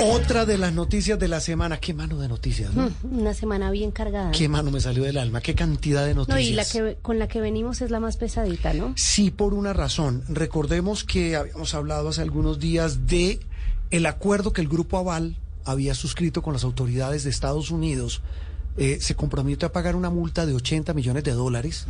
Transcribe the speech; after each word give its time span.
Otra 0.00 0.46
de 0.46 0.58
las 0.58 0.72
noticias 0.72 1.18
de 1.18 1.26
la 1.26 1.40
semana. 1.40 1.78
Qué 1.78 1.92
mano 1.92 2.18
de 2.20 2.28
noticias, 2.28 2.72
¿no? 2.72 2.88
Mm, 3.02 3.18
Una 3.20 3.34
semana 3.34 3.70
bien 3.70 3.90
cargada. 3.90 4.30
Qué 4.30 4.48
mano 4.48 4.70
me 4.70 4.80
salió 4.80 5.02
del 5.02 5.18
alma. 5.18 5.40
Qué 5.40 5.54
cantidad 5.54 6.04
de 6.06 6.14
No, 6.14 6.20
noticias. 6.20 6.48
y 6.48 6.52
la 6.52 6.64
que 6.64 6.96
con 7.02 7.18
la 7.18 7.26
que 7.26 7.40
venimos 7.40 7.80
es 7.80 7.90
la 7.90 7.98
más 7.98 8.16
pesadita, 8.16 8.72
¿no? 8.74 8.92
Sí, 8.96 9.30
por 9.32 9.54
una 9.54 9.72
razón. 9.72 10.22
Recordemos 10.28 11.02
que 11.02 11.34
habíamos 11.36 11.74
hablado 11.74 12.10
hace 12.10 12.22
algunos 12.22 12.60
días 12.60 13.06
de 13.06 13.40
el 13.90 14.06
acuerdo 14.06 14.52
que 14.52 14.60
el 14.60 14.68
Grupo 14.68 14.98
Aval 14.98 15.36
había 15.64 15.94
suscrito 15.94 16.42
con 16.42 16.52
las 16.52 16.62
autoridades 16.64 17.24
de 17.24 17.30
Estados 17.30 17.70
Unidos. 17.72 18.22
Eh, 18.80 18.98
se 19.00 19.16
comprometió 19.16 19.66
a 19.66 19.72
pagar 19.72 19.96
una 19.96 20.08
multa 20.08 20.46
de 20.46 20.54
80 20.54 20.94
millones 20.94 21.24
de 21.24 21.32
dólares 21.32 21.86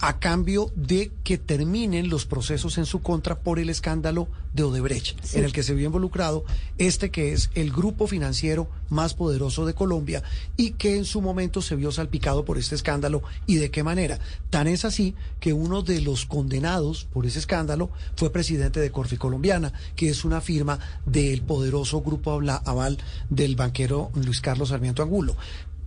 a 0.00 0.18
cambio 0.18 0.70
de 0.76 1.10
que 1.24 1.38
terminen 1.38 2.10
los 2.10 2.26
procesos 2.26 2.76
en 2.76 2.84
su 2.84 3.00
contra 3.00 3.38
por 3.38 3.58
el 3.58 3.70
escándalo 3.70 4.28
de 4.52 4.62
Odebrecht, 4.62 5.34
en 5.34 5.44
el 5.44 5.52
que 5.52 5.62
se 5.62 5.74
vio 5.74 5.86
involucrado 5.86 6.44
este 6.76 7.10
que 7.10 7.32
es 7.32 7.50
el 7.54 7.72
grupo 7.72 8.06
financiero 8.06 8.68
más 8.90 9.14
poderoso 9.14 9.64
de 9.64 9.74
Colombia 9.74 10.22
y 10.56 10.72
que 10.72 10.96
en 10.96 11.06
su 11.06 11.22
momento 11.22 11.62
se 11.62 11.74
vio 11.74 11.90
salpicado 11.90 12.44
por 12.44 12.58
este 12.58 12.74
escándalo 12.74 13.22
y 13.46 13.56
de 13.56 13.70
qué 13.70 13.82
manera. 13.82 14.18
Tan 14.50 14.66
es 14.66 14.84
así 14.84 15.14
que 15.40 15.52
uno 15.52 15.82
de 15.82 16.00
los 16.02 16.26
condenados 16.26 17.06
por 17.12 17.26
ese 17.26 17.38
escándalo 17.38 17.90
fue 18.14 18.30
presidente 18.30 18.80
de 18.80 18.90
Corfi 18.90 19.16
Colombiana, 19.16 19.72
que 19.94 20.10
es 20.10 20.24
una 20.24 20.40
firma 20.40 20.78
del 21.06 21.42
poderoso 21.42 22.02
grupo 22.02 22.32
Aval 22.32 22.98
del 23.30 23.56
banquero 23.56 24.10
Luis 24.14 24.40
Carlos 24.40 24.68
Sarmiento 24.68 25.02
Angulo. 25.02 25.36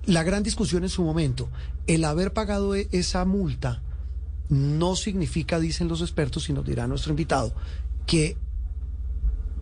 La 0.09 0.23
gran 0.23 0.41
discusión 0.43 0.83
en 0.83 0.89
su 0.89 1.03
momento, 1.03 1.49
el 1.85 2.03
haber 2.03 2.33
pagado 2.33 2.73
e- 2.75 2.87
esa 2.91 3.23
multa 3.25 3.81
no 4.49 4.95
significa, 4.95 5.59
dicen 5.59 5.87
los 5.87 6.01
expertos, 6.01 6.49
y 6.49 6.53
nos 6.53 6.65
dirá 6.65 6.87
nuestro 6.87 7.11
invitado, 7.11 7.53
que, 8.07 8.35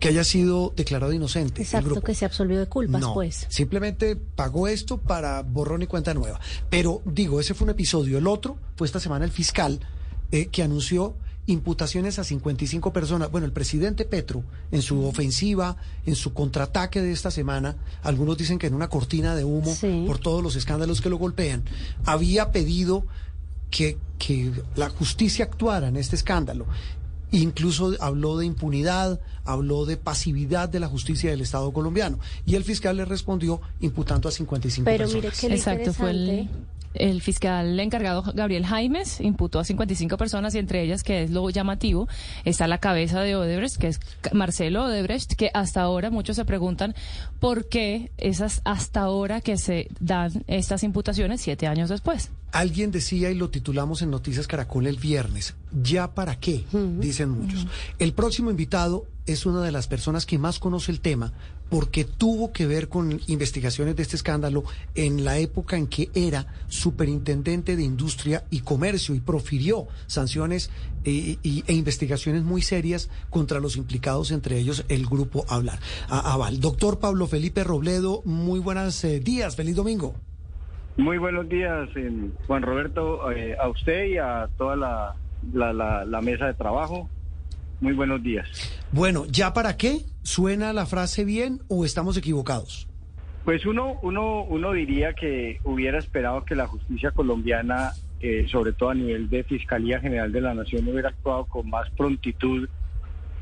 que 0.00 0.08
haya 0.08 0.24
sido 0.24 0.72
declarado 0.74 1.12
inocente. 1.12 1.60
Exacto, 1.60 2.00
que 2.00 2.14
se 2.14 2.24
absolvió 2.24 2.58
de 2.58 2.66
culpas, 2.66 3.00
No, 3.00 3.12
pues. 3.12 3.44
simplemente 3.50 4.16
pagó 4.16 4.68
esto 4.68 4.96
para 4.96 5.42
borrón 5.42 5.82
y 5.82 5.86
cuenta 5.86 6.14
nueva. 6.14 6.40
Pero 6.70 7.02
digo, 7.04 7.40
ese 7.40 7.52
fue 7.52 7.66
un 7.66 7.70
episodio. 7.72 8.16
El 8.16 8.26
otro 8.26 8.56
fue 8.76 8.86
esta 8.86 9.00
semana 9.00 9.26
el 9.26 9.30
fiscal 9.30 9.80
eh, 10.32 10.46
que 10.46 10.62
anunció 10.62 11.14
imputaciones 11.48 12.18
a 12.18 12.24
55 12.24 12.92
personas. 12.92 13.30
Bueno, 13.30 13.46
el 13.46 13.52
presidente 13.52 14.04
Petro, 14.04 14.44
en 14.70 14.82
su 14.82 15.04
ofensiva, 15.04 15.76
en 16.06 16.14
su 16.14 16.32
contraataque 16.32 17.00
de 17.02 17.10
esta 17.10 17.30
semana, 17.30 17.74
algunos 18.02 18.38
dicen 18.38 18.58
que 18.58 18.68
en 18.68 18.74
una 18.74 18.88
cortina 18.88 19.34
de 19.34 19.44
humo 19.44 19.74
Sí. 19.74 20.04
por 20.06 20.18
todos 20.18 20.42
los 20.42 20.54
escándalos 20.56 21.00
que 21.00 21.10
lo 21.10 21.16
golpean, 21.18 21.64
había 22.04 22.52
pedido 22.52 23.04
que, 23.70 23.98
que 24.18 24.52
la 24.76 24.88
justicia 24.90 25.44
actuara 25.46 25.88
en 25.88 25.96
este 25.96 26.16
escándalo. 26.16 26.66
Incluso 27.30 27.94
habló 28.00 28.38
de 28.38 28.46
impunidad, 28.46 29.20
habló 29.44 29.84
de 29.84 29.98
pasividad 29.98 30.68
de 30.68 30.80
la 30.80 30.88
justicia 30.88 31.30
del 31.30 31.42
Estado 31.42 31.72
colombiano. 31.72 32.18
Y 32.46 32.54
el 32.54 32.64
fiscal 32.64 32.96
le 32.96 33.04
respondió 33.04 33.60
imputando 33.80 34.28
a 34.28 34.32
55 34.32 34.84
Pero 34.86 35.04
personas. 35.04 35.24
mire 35.24 35.36
que 35.48 35.54
Exacto, 35.54 35.92
fue 35.92 36.10
el, 36.10 36.48
el 36.98 37.22
fiscal 37.22 37.78
encargado 37.80 38.22
Gabriel 38.34 38.66
Jaimes, 38.66 39.20
imputó 39.20 39.58
a 39.58 39.64
55 39.64 40.16
personas 40.16 40.54
y 40.54 40.58
entre 40.58 40.82
ellas, 40.82 41.02
que 41.02 41.22
es 41.22 41.30
lo 41.30 41.48
llamativo, 41.50 42.08
está 42.44 42.68
la 42.68 42.78
cabeza 42.78 43.20
de 43.20 43.36
Odebrecht, 43.36 43.76
que 43.76 43.88
es 43.88 44.00
Marcelo 44.32 44.84
Odebrecht, 44.84 45.34
que 45.34 45.50
hasta 45.54 45.80
ahora 45.82 46.10
muchos 46.10 46.36
se 46.36 46.44
preguntan 46.44 46.94
por 47.40 47.68
qué 47.68 48.10
esas 48.18 48.60
hasta 48.64 49.00
ahora 49.00 49.40
que 49.40 49.56
se 49.56 49.88
dan 50.00 50.44
estas 50.46 50.82
imputaciones 50.82 51.40
siete 51.40 51.66
años 51.66 51.88
después. 51.88 52.30
Alguien 52.52 52.90
decía, 52.90 53.30
y 53.30 53.34
lo 53.34 53.50
titulamos 53.50 54.00
en 54.02 54.10
Noticias 54.10 54.46
Caracol 54.46 54.86
el 54.86 54.96
viernes, 54.96 55.54
¿ya 55.82 56.14
para 56.14 56.40
qué? 56.40 56.64
Dicen 56.98 57.28
muchos. 57.30 57.66
El 57.98 58.12
próximo 58.14 58.50
invitado 58.50 59.06
es 59.26 59.44
una 59.44 59.60
de 59.62 59.70
las 59.72 59.86
personas 59.86 60.24
que 60.24 60.38
más 60.38 60.58
conoce 60.58 60.90
el 60.90 61.00
tema 61.00 61.32
porque 61.68 62.04
tuvo 62.06 62.50
que 62.50 62.66
ver 62.66 62.88
con 62.88 63.20
investigaciones 63.26 63.94
de 63.94 64.02
este 64.02 64.16
escándalo 64.16 64.64
en 64.94 65.22
la 65.26 65.36
época 65.38 65.76
en 65.76 65.86
que 65.86 66.10
era 66.14 66.46
superintendente 66.68 67.76
de 67.76 67.82
Industria 67.82 68.44
y 68.50 68.60
Comercio 68.60 69.14
y 69.14 69.20
profirió 69.20 69.86
sanciones 70.06 70.70
y- 71.04 71.38
e 71.66 71.74
investigaciones 71.74 72.42
muy 72.42 72.62
serias 72.62 73.10
contra 73.28 73.60
los 73.60 73.76
implicados, 73.76 74.30
entre 74.30 74.58
ellos 74.58 74.84
el 74.88 75.04
grupo 75.04 75.44
Hablar, 75.50 75.78
a- 76.08 76.32
Aval. 76.32 76.58
Doctor 76.60 76.98
Pablo 76.98 77.26
Felipe 77.26 77.62
Robledo, 77.64 78.22
muy 78.24 78.58
buenos 78.60 79.04
eh, 79.04 79.20
días, 79.20 79.54
feliz 79.54 79.76
domingo. 79.76 80.14
Muy 80.98 81.16
buenos 81.18 81.48
días, 81.48 81.88
eh, 81.96 82.10
Juan 82.46 82.62
Roberto, 82.62 83.30
eh, 83.30 83.56
a 83.58 83.68
usted 83.68 84.06
y 84.08 84.18
a 84.18 84.48
toda 84.58 84.74
la, 84.76 85.14
la, 85.54 85.72
la- 85.72 86.04
la 86.04 86.20
mesa 86.20 86.46
de 86.46 86.54
trabajo. 86.54 87.08
Muy 87.80 87.92
buenos 87.92 88.20
días. 88.22 88.48
Bueno, 88.90 89.24
¿ya 89.30 89.54
para 89.54 89.76
qué? 89.76 90.00
¿Suena 90.22 90.72
la 90.72 90.86
frase 90.86 91.24
bien 91.24 91.60
o 91.68 91.84
estamos 91.84 92.16
equivocados? 92.16 92.88
Pues 93.44 93.64
uno, 93.64 93.94
uno, 94.02 94.42
uno 94.42 94.72
diría 94.72 95.14
que 95.14 95.60
hubiera 95.64 95.98
esperado 95.98 96.44
que 96.44 96.56
la 96.56 96.66
justicia 96.66 97.12
colombiana, 97.12 97.92
eh, 98.20 98.46
sobre 98.50 98.72
todo 98.72 98.90
a 98.90 98.94
nivel 98.94 99.30
de 99.30 99.44
Fiscalía 99.44 100.00
General 100.00 100.32
de 100.32 100.40
la 100.40 100.52
Nación, 100.54 100.88
hubiera 100.88 101.10
actuado 101.10 101.44
con 101.46 101.70
más 101.70 101.88
prontitud 101.90 102.68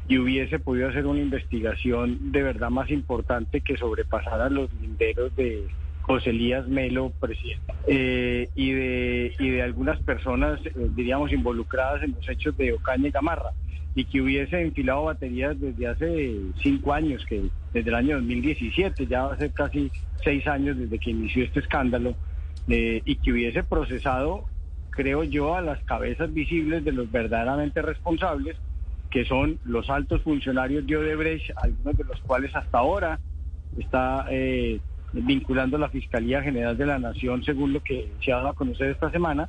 y 0.06 0.18
hubiese 0.18 0.58
podido 0.58 0.90
hacer 0.90 1.06
una 1.06 1.20
investigación 1.20 2.30
de 2.30 2.42
verdad 2.42 2.68
más 2.70 2.90
importante 2.90 3.62
que 3.62 3.78
sobrepasara 3.78 4.50
los 4.50 4.70
linderos 4.74 5.34
de 5.34 5.66
José 6.06 6.30
Elías 6.30 6.68
Melo, 6.68 7.12
presidente, 7.18 7.74
eh, 7.88 8.48
y, 8.54 8.70
de, 8.70 9.34
y 9.40 9.50
de 9.50 9.62
algunas 9.62 10.00
personas, 10.02 10.60
eh, 10.64 10.72
diríamos, 10.94 11.32
involucradas 11.32 12.04
en 12.04 12.12
los 12.12 12.28
hechos 12.28 12.56
de 12.56 12.74
Ocaña 12.74 13.08
y 13.08 13.10
Gamarra, 13.10 13.50
y 13.96 14.04
que 14.04 14.20
hubiese 14.20 14.60
enfilado 14.60 15.04
baterías 15.04 15.60
desde 15.60 15.88
hace 15.88 16.36
cinco 16.62 16.92
años, 16.92 17.26
que 17.26 17.48
desde 17.72 17.88
el 17.88 17.96
año 17.96 18.16
2017, 18.16 19.06
ya 19.08 19.24
va 19.24 19.34
a 19.34 19.38
ser 19.38 19.52
casi 19.52 19.90
seis 20.22 20.46
años 20.46 20.78
desde 20.78 20.96
que 20.96 21.10
inició 21.10 21.42
este 21.42 21.58
escándalo, 21.58 22.14
eh, 22.68 23.02
y 23.04 23.16
que 23.16 23.32
hubiese 23.32 23.64
procesado, 23.64 24.44
creo 24.90 25.24
yo, 25.24 25.56
a 25.56 25.60
las 25.60 25.82
cabezas 25.84 26.32
visibles 26.32 26.84
de 26.84 26.92
los 26.92 27.10
verdaderamente 27.10 27.82
responsables, 27.82 28.56
que 29.10 29.24
son 29.24 29.58
los 29.64 29.90
altos 29.90 30.22
funcionarios 30.22 30.86
de 30.86 30.98
Odebrecht, 30.98 31.50
algunos 31.56 31.96
de 31.96 32.04
los 32.04 32.20
cuales 32.20 32.54
hasta 32.54 32.78
ahora 32.78 33.18
está 33.76 34.26
eh, 34.30 34.78
vinculando 35.24 35.78
la 35.78 35.88
Fiscalía 35.88 36.42
General 36.42 36.76
de 36.76 36.86
la 36.86 36.98
Nación, 36.98 37.44
según 37.44 37.72
lo 37.72 37.82
que 37.82 38.10
se 38.24 38.32
ha 38.32 38.36
dado 38.36 38.48
a 38.48 38.54
conocer 38.54 38.90
esta 38.90 39.10
semana, 39.10 39.48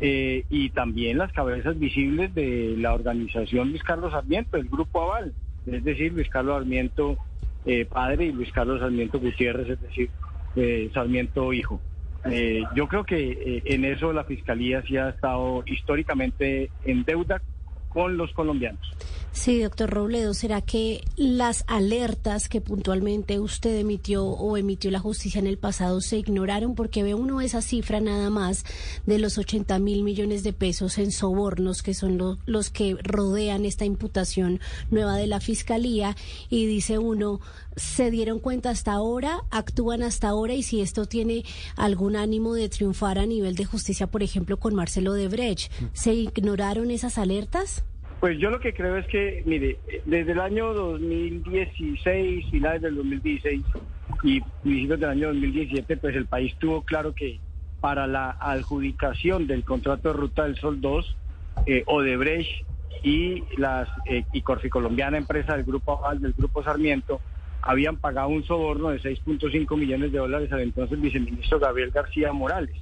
eh, 0.00 0.44
y 0.48 0.70
también 0.70 1.18
las 1.18 1.32
cabezas 1.32 1.78
visibles 1.78 2.34
de 2.34 2.74
la 2.78 2.94
organización 2.94 3.70
Luis 3.70 3.82
Carlos 3.82 4.12
Sarmiento, 4.12 4.56
el 4.56 4.68
Grupo 4.68 5.02
Aval, 5.02 5.34
es 5.66 5.84
decir, 5.84 6.12
Luis 6.12 6.28
Carlos 6.28 6.56
Sarmiento 6.58 7.18
eh, 7.64 7.84
padre 7.84 8.26
y 8.26 8.32
Luis 8.32 8.50
Carlos 8.52 8.80
Sarmiento 8.80 9.20
Gutiérrez, 9.20 9.68
es 9.68 9.80
decir, 9.80 10.10
eh, 10.56 10.90
Sarmiento 10.92 11.52
hijo. 11.52 11.80
Eh, 12.24 12.62
yo 12.74 12.88
creo 12.88 13.04
que 13.04 13.62
en 13.64 13.84
eso 13.84 14.12
la 14.12 14.24
Fiscalía 14.24 14.82
sí 14.82 14.96
ha 14.96 15.10
estado 15.10 15.62
históricamente 15.66 16.70
en 16.84 17.04
deuda 17.04 17.40
con 17.88 18.16
los 18.16 18.32
colombianos. 18.32 18.80
Sí, 19.34 19.60
doctor 19.62 19.88
Robledo, 19.88 20.34
¿será 20.34 20.60
que 20.60 21.02
las 21.16 21.64
alertas 21.66 22.50
que 22.50 22.60
puntualmente 22.60 23.40
usted 23.40 23.76
emitió 23.78 24.26
o 24.26 24.58
emitió 24.58 24.90
la 24.90 24.98
justicia 25.00 25.38
en 25.38 25.46
el 25.46 25.56
pasado 25.56 26.02
se 26.02 26.18
ignoraron? 26.18 26.74
Porque 26.74 27.02
ve 27.02 27.14
uno 27.14 27.40
esa 27.40 27.62
cifra 27.62 28.00
nada 28.02 28.28
más 28.28 28.62
de 29.06 29.18
los 29.18 29.38
80 29.38 29.78
mil 29.78 30.04
millones 30.04 30.42
de 30.42 30.52
pesos 30.52 30.98
en 30.98 31.10
sobornos, 31.12 31.82
que 31.82 31.94
son 31.94 32.18
lo- 32.18 32.36
los 32.44 32.68
que 32.68 32.94
rodean 33.02 33.64
esta 33.64 33.86
imputación 33.86 34.60
nueva 34.90 35.16
de 35.16 35.26
la 35.26 35.40
Fiscalía, 35.40 36.14
y 36.50 36.66
dice 36.66 36.98
uno, 36.98 37.40
¿se 37.74 38.10
dieron 38.10 38.38
cuenta 38.38 38.68
hasta 38.68 38.92
ahora? 38.92 39.44
¿Actúan 39.50 40.02
hasta 40.02 40.28
ahora? 40.28 40.52
Y 40.54 40.62
si 40.62 40.82
esto 40.82 41.06
tiene 41.06 41.42
algún 41.74 42.16
ánimo 42.16 42.52
de 42.52 42.68
triunfar 42.68 43.18
a 43.18 43.24
nivel 43.24 43.54
de 43.56 43.64
justicia, 43.64 44.06
por 44.06 44.22
ejemplo, 44.22 44.58
con 44.58 44.74
Marcelo 44.74 45.14
Debrecht, 45.14 45.72
¿se 45.94 46.12
ignoraron 46.12 46.90
esas 46.90 47.16
alertas? 47.16 47.82
Pues 48.22 48.38
yo 48.38 48.50
lo 48.50 48.60
que 48.60 48.72
creo 48.72 48.98
es 48.98 49.06
que, 49.08 49.42
mire, 49.46 49.80
desde 50.04 50.30
el 50.30 50.38
año 50.38 50.72
2016, 50.74 52.50
finales 52.52 52.80
del 52.80 52.94
2016 52.94 53.64
y 54.22 54.40
principios 54.62 55.00
del 55.00 55.10
año 55.10 55.26
2017, 55.26 55.96
pues 55.96 56.14
el 56.14 56.26
país 56.26 56.54
tuvo 56.60 56.82
claro 56.82 57.16
que 57.16 57.40
para 57.80 58.06
la 58.06 58.30
adjudicación 58.38 59.48
del 59.48 59.64
contrato 59.64 60.12
de 60.12 60.14
Ruta 60.20 60.44
del 60.44 60.54
Sol 60.54 60.80
2, 60.80 61.16
eh, 61.66 61.82
Odebrecht 61.88 62.64
y 63.02 63.42
las 63.56 63.88
eh, 64.06 64.24
y 64.32 64.42
Corficolombiana, 64.42 65.18
empresa 65.18 65.56
del 65.56 65.64
grupo 65.64 66.00
del 66.16 66.32
grupo 66.34 66.62
Sarmiento, 66.62 67.20
habían 67.60 67.96
pagado 67.96 68.28
un 68.28 68.44
soborno 68.44 68.90
de 68.90 69.00
6.5 69.00 69.76
millones 69.76 70.12
de 70.12 70.18
dólares 70.18 70.52
al 70.52 70.60
entonces 70.60 71.00
viceministro 71.00 71.58
Gabriel 71.58 71.90
García 71.90 72.32
Morales. 72.32 72.76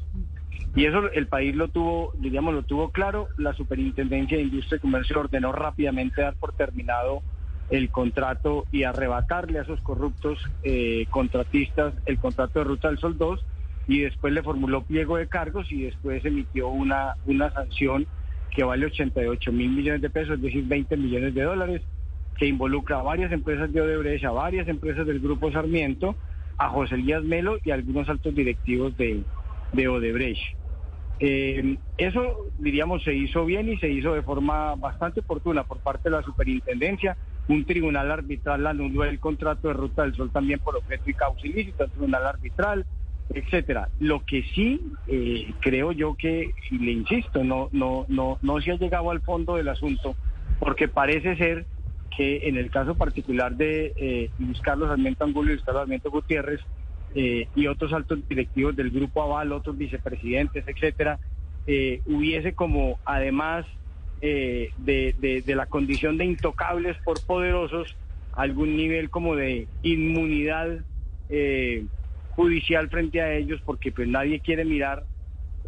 Y 0.75 0.85
eso 0.85 1.11
el 1.13 1.27
país 1.27 1.55
lo 1.57 1.69
tuvo, 1.69 2.13
diríamos, 2.19 2.55
lo 2.55 2.63
tuvo 2.63 2.91
claro. 2.91 3.29
La 3.37 3.53
Superintendencia 3.55 4.37
de 4.37 4.45
Industria 4.45 4.77
y 4.77 4.81
Comercio 4.81 5.19
ordenó 5.19 5.53
rápidamente 5.53 6.23
dar 6.23 6.35
por 6.35 6.53
terminado 6.53 7.23
el 7.71 7.91
contrato 7.91 8.67
y 8.73 8.85
arrebatarle 8.85 9.59
a 9.59 9.63
esos 9.63 9.81
corruptos 9.81 10.39
eh, 10.63 11.07
contratistas 11.11 11.95
el 12.07 12.19
contrato 12.19 12.59
de 12.59 12.65
Ruta 12.65 12.89
del 12.89 12.99
Sol 12.99 13.17
2 13.17 13.45
y 13.87 14.01
después 14.01 14.33
le 14.33 14.43
formuló 14.43 14.83
pliego 14.83 15.17
de 15.17 15.29
cargos 15.29 15.71
y 15.71 15.83
después 15.83 16.25
emitió 16.25 16.69
una, 16.69 17.15
una 17.27 17.51
sanción 17.51 18.07
que 18.51 18.65
vale 18.65 18.87
88 18.87 19.53
mil 19.53 19.71
millones 19.71 20.03
de 20.03 20.11
pesos, 20.11 20.37
es 20.37 20.43
decir, 20.43 20.65
20 20.65 20.97
millones 20.97 21.35
de 21.35 21.43
dólares, 21.43 21.83
que 22.37 22.47
involucra 22.47 22.99
a 22.99 23.03
varias 23.03 23.31
empresas 23.33 23.73
de 23.73 23.81
Odebrecht, 23.81 24.25
a 24.25 24.33
varias 24.33 24.67
empresas 24.69 25.07
del 25.07 25.21
Grupo 25.21 25.53
Sarmiento, 25.53 26.17
a 26.59 26.69
José 26.69 26.97
Elías 26.97 27.23
Melo 27.23 27.59
y 27.65 27.71
a 27.71 27.75
algunos 27.75 28.09
altos 28.09 28.35
directivos 28.35 28.97
de, 28.97 29.23
de 29.73 29.89
Odebrecht. 29.89 30.60
Eh, 31.23 31.77
eso, 31.99 32.47
diríamos, 32.59 33.05
se 33.05 33.15
hizo 33.15 33.45
bien 33.45 33.69
y 33.69 33.77
se 33.77 33.91
hizo 33.91 34.15
de 34.15 34.23
forma 34.23 34.75
bastante 34.77 35.21
oportuna 35.21 35.65
por 35.65 35.79
parte 35.81 36.09
de 36.09 36.17
la 36.17 36.23
superintendencia. 36.23 37.17
Un 37.49 37.67
tribunal 37.67 38.11
arbitral 38.11 38.67
anuló 38.67 39.05
el 39.05 39.21
contrato 39.21 39.69
de 39.69 39.75
Ruta 39.75 40.03
del 40.03 40.15
Sol 40.15 40.31
también 40.31 40.61
por 40.61 40.77
objeto 40.77 41.11
y 41.11 41.15
causa 41.15 41.47
ilícita, 41.47 41.85
un 41.85 41.91
tribunal 41.91 42.27
arbitral, 42.27 42.87
etcétera. 43.35 43.89
Lo 43.99 44.25
que 44.25 44.45
sí 44.55 44.81
eh, 45.09 45.53
creo 45.61 45.93
yo 45.93 46.15
que, 46.15 46.55
y 46.71 46.79
le 46.79 46.93
insisto, 46.93 47.45
no, 47.45 47.69
no, 47.73 48.07
no, 48.09 48.39
no 48.41 48.61
se 48.61 48.73
ha 48.73 48.77
llegado 48.77 49.11
al 49.11 49.21
fondo 49.21 49.57
del 49.57 49.69
asunto, 49.69 50.17
porque 50.59 50.89
parece 50.89 51.37
ser 51.37 51.67
que 52.17 52.49
en 52.49 52.57
el 52.57 52.71
caso 52.71 52.95
particular 52.95 53.57
de 53.57 53.93
eh, 53.97 54.31
Luis 54.39 54.61
Carlos 54.61 54.89
Sarmiento 54.89 55.25
Angulo 55.25 55.51
y 55.51 55.55
Luis 55.55 55.65
Carlos 55.65 55.83
Sarmiento 55.83 56.11
Gutiérrez, 56.11 56.61
eh, 57.15 57.49
y 57.57 57.67
otros 57.67 57.93
altos 57.93 58.21
directivos 58.29 58.77
del 58.77 58.91
Grupo 58.91 59.23
Aval, 59.23 59.51
otros 59.53 59.77
vicepresidentes, 59.77 60.65
etcétera, 60.67 61.19
eh, 61.67 62.03
hubiese 62.07 62.53
como, 62.53 63.01
además 63.05 63.67
eh, 64.21 64.71
de, 64.79 65.43
de, 65.45 65.55
la 65.57 65.67
condición 65.67 66.19
de 66.19 66.27
intocables 66.27 66.97
por 67.05 67.21
poderosos, 67.27 67.97
algún 68.33 68.77
nivel 68.77 69.11
como 69.11 69.35
de 69.35 69.67
inmunidad 69.83 70.85
judicial 72.31 72.89
frente 72.91 73.21
a 73.21 73.35
ellos, 73.35 73.61
porque 73.65 73.93
pues 73.93 74.09
nadie 74.09 74.41
quiere 74.41 74.65
mirar 74.65 75.05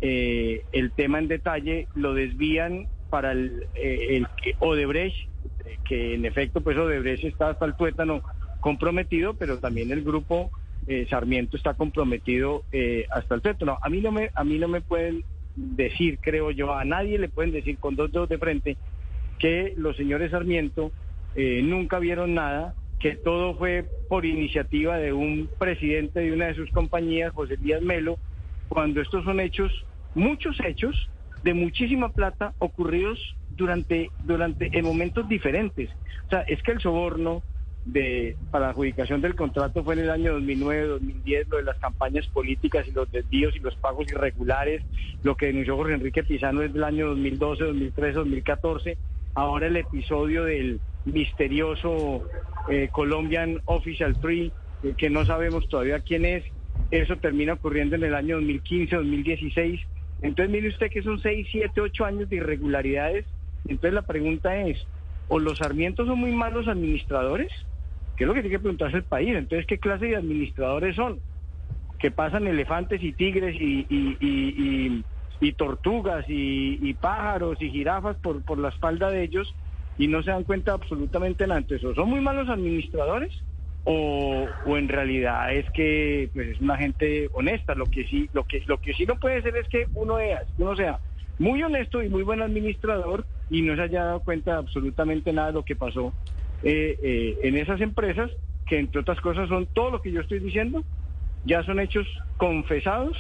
el 0.01 0.93
tema 0.97 1.21
en 1.21 1.29
detalle, 1.29 1.87
lo 1.95 2.15
desvían 2.15 2.89
para 3.11 3.33
el, 3.33 3.67
el 3.75 4.27
Odebrecht, 4.59 5.29
que 5.85 6.15
en 6.15 6.25
efecto 6.25 6.61
pues 6.61 6.77
Odebrecht 6.77 7.25
está 7.25 7.51
hasta 7.51 7.65
el 7.65 7.75
tuétano 7.75 8.23
comprometido, 8.61 9.35
pero 9.35 9.59
también 9.59 9.93
el 9.93 10.03
grupo 10.03 10.51
eh, 10.87 11.07
Sarmiento 11.09 11.57
está 11.57 11.75
comprometido 11.75 12.65
eh, 12.73 13.07
hasta 13.11 13.35
el 13.35 13.43
teto. 13.43 13.65
No, 13.65 13.79
a 13.81 13.89
mí 13.89 14.01
no 14.01 14.13
me, 14.13 14.31
a 14.35 14.45
mí 14.45 14.59
no 14.59 14.69
me 14.69 14.81
pueden 14.81 15.25
decir, 15.55 16.19
creo 16.21 16.51
yo, 16.51 16.75
a 16.75 16.85
nadie 16.85 17.19
le 17.19 17.29
pueden 17.29 17.53
decir 17.53 17.79
con 17.79 17.95
dos 17.95 18.11
dedos 18.11 18.29
de 18.29 18.39
frente 18.39 18.77
que 19.39 19.75
los 19.77 19.97
señores 19.97 20.31
Sarmiento 20.31 20.93
eh, 21.35 21.61
nunca 21.63 21.99
vieron 21.99 22.35
nada, 22.35 22.75
que 22.99 23.17
todo 23.17 23.57
fue 23.57 23.85
por 24.09 24.25
iniciativa 24.25 24.97
de 24.97 25.13
un 25.13 25.49
presidente 25.59 26.21
de 26.21 26.33
una 26.33 26.47
de 26.47 26.55
sus 26.55 26.71
compañías, 26.71 27.33
José 27.33 27.57
Díaz 27.57 27.83
Melo, 27.83 28.19
cuando 28.69 29.01
estos 29.01 29.25
son 29.25 29.41
hechos, 29.41 29.85
muchos 30.15 30.59
hechos 30.61 31.09
de 31.43 31.55
muchísima 31.55 32.11
plata 32.11 32.55
ocurridos 32.59 33.19
durante, 33.57 34.11
durante 34.25 34.71
en 34.77 34.85
momentos 34.85 35.29
diferentes. 35.29 35.91
O 36.27 36.31
sea, 36.31 36.41
es 36.43 36.63
que 36.63 36.73
el 36.73 36.81
soborno, 36.81 37.43
de, 37.85 38.37
para 38.51 38.67
la 38.67 38.71
adjudicación 38.71 39.21
del 39.21 39.35
contrato 39.35 39.83
fue 39.83 39.95
en 39.95 40.01
el 40.01 40.11
año 40.11 40.35
2009, 40.35 40.87
2010, 40.87 41.49
lo 41.49 41.57
de 41.57 41.63
las 41.65 41.77
campañas 41.79 42.27
políticas 42.29 42.87
y 42.87 42.93
los 42.93 43.11
desvíos 43.11 43.57
y 43.57 43.61
los 43.61 43.75
pagos 43.77 44.11
irregulares, 44.11 44.83
lo 45.23 45.37
que 45.37 45.47
denunció 45.47 45.77
Jorge 45.77 45.95
Enrique 45.95 46.23
Pizano 46.23 46.63
es 46.63 46.73
del 46.73 46.85
año 46.85 47.09
2012, 47.09 47.65
2013, 47.65 48.13
2014, 48.13 48.99
ahora 49.35 49.67
el 49.67 49.77
episodio 49.77 50.45
del 50.45 50.81
misterioso 51.05 52.29
eh, 52.69 52.89
Colombian 52.93 53.61
Official 53.65 54.19
Tree, 54.21 54.53
eh, 54.85 54.95
que 54.97 55.11
no 55.11 55.25
sabemos 55.25 55.69
todavía 55.69 56.01
quién 56.01 56.25
es, 56.25 56.45
eso 56.91 57.17
termina 57.17 57.55
ocurriendo 57.55 57.97
en 57.97 58.05
el 58.05 58.15
año 58.15 58.37
2015, 58.37 58.97
2016, 58.97 59.81
entonces 60.23 60.53
mire 60.53 60.69
usted 60.69 60.91
que 60.91 61.03
son 61.03 61.19
6, 61.21 61.49
7, 61.51 61.81
8 61.81 62.05
años 62.05 62.31
de 62.31 62.37
irregularidades, 62.37 63.27
entonces 63.67 63.95
la 63.95 64.03
pregunta 64.03 64.57
es, 64.57 64.87
¿o 65.27 65.41
los 65.41 65.59
sarmientos 65.59 66.07
son 66.07 66.21
muy 66.21 66.33
malos 66.33 66.69
administradores? 66.69 67.51
¿Qué 68.23 68.25
es 68.25 68.29
lo 68.29 68.35
que 68.35 68.43
tiene 68.43 68.57
que 68.57 68.61
preguntarse 68.61 68.99
el 68.99 69.03
país? 69.03 69.35
Entonces, 69.35 69.67
¿qué 69.67 69.79
clase 69.79 70.07
de 70.07 70.15
administradores 70.15 70.95
son? 70.95 71.19
Que 71.99 72.13
pasan 72.13 72.47
elefantes 72.47 73.03
y 73.03 73.15
tigres 73.15 73.57
y, 73.59 75.03
tortugas 75.57 76.25
y, 76.29 76.95
pájaros 77.01 77.61
y 77.61 77.71
jirafas 77.71 78.17
por, 78.19 78.45
por 78.45 78.59
la 78.59 78.69
espalda 78.69 79.11
de 79.11 79.25
ellos 79.25 79.53
y 79.99 80.07
no 80.07 80.23
se 80.23 80.31
dan 80.31 80.45
cuenta 80.45 80.73
absolutamente 80.73 81.49
nada. 81.49 81.59
Entonces, 81.59 81.97
¿son 81.97 82.09
muy 82.09 82.21
malos 82.21 82.49
administradores? 82.49 83.33
O, 83.83 84.47
o, 84.67 84.79
en 84.79 84.89
realidad 84.89 85.53
es 85.53 85.69
que 85.73 86.31
pues 86.33 86.51
es 86.51 86.61
una 86.61 86.77
gente 86.77 87.29
honesta 87.33 87.75
lo 87.75 87.87
que 87.87 88.05
sí 88.05 88.31
lo 88.33 88.45
que 88.45 88.63
lo 88.67 88.79
que 88.79 88.95
sí 88.95 89.05
no 89.05 89.17
puede 89.17 89.43
ser 89.43 89.57
es 89.57 89.67
que 89.67 89.89
uno 89.95 90.19
sea, 90.19 90.45
uno 90.59 90.77
sea 90.77 91.01
muy 91.41 91.61
honesto 91.65 92.01
y 92.01 92.09
muy 92.09 92.23
buen 92.23 92.41
administrador 92.41 93.27
y 93.51 93.63
no 93.63 93.75
se 93.75 93.83
haya 93.83 94.05
dado 94.05 94.21
cuenta 94.21 94.53
de 94.53 94.59
absolutamente 94.59 95.33
nada 95.33 95.49
de 95.49 95.55
lo 95.55 95.65
que 95.65 95.75
pasó 95.75 96.15
eh, 96.63 96.99
eh, 97.03 97.39
en 97.43 97.57
esas 97.57 97.81
empresas, 97.81 98.31
que 98.67 98.79
entre 98.79 99.01
otras 99.01 99.21
cosas 99.21 99.49
son 99.49 99.67
todo 99.75 99.91
lo 99.91 100.03
que 100.03 100.13
yo 100.13 100.21
estoy 100.21 100.39
diciendo, 100.39 100.85
ya 101.45 101.63
son 101.65 101.81
hechos 101.81 102.07
confesados 102.37 103.17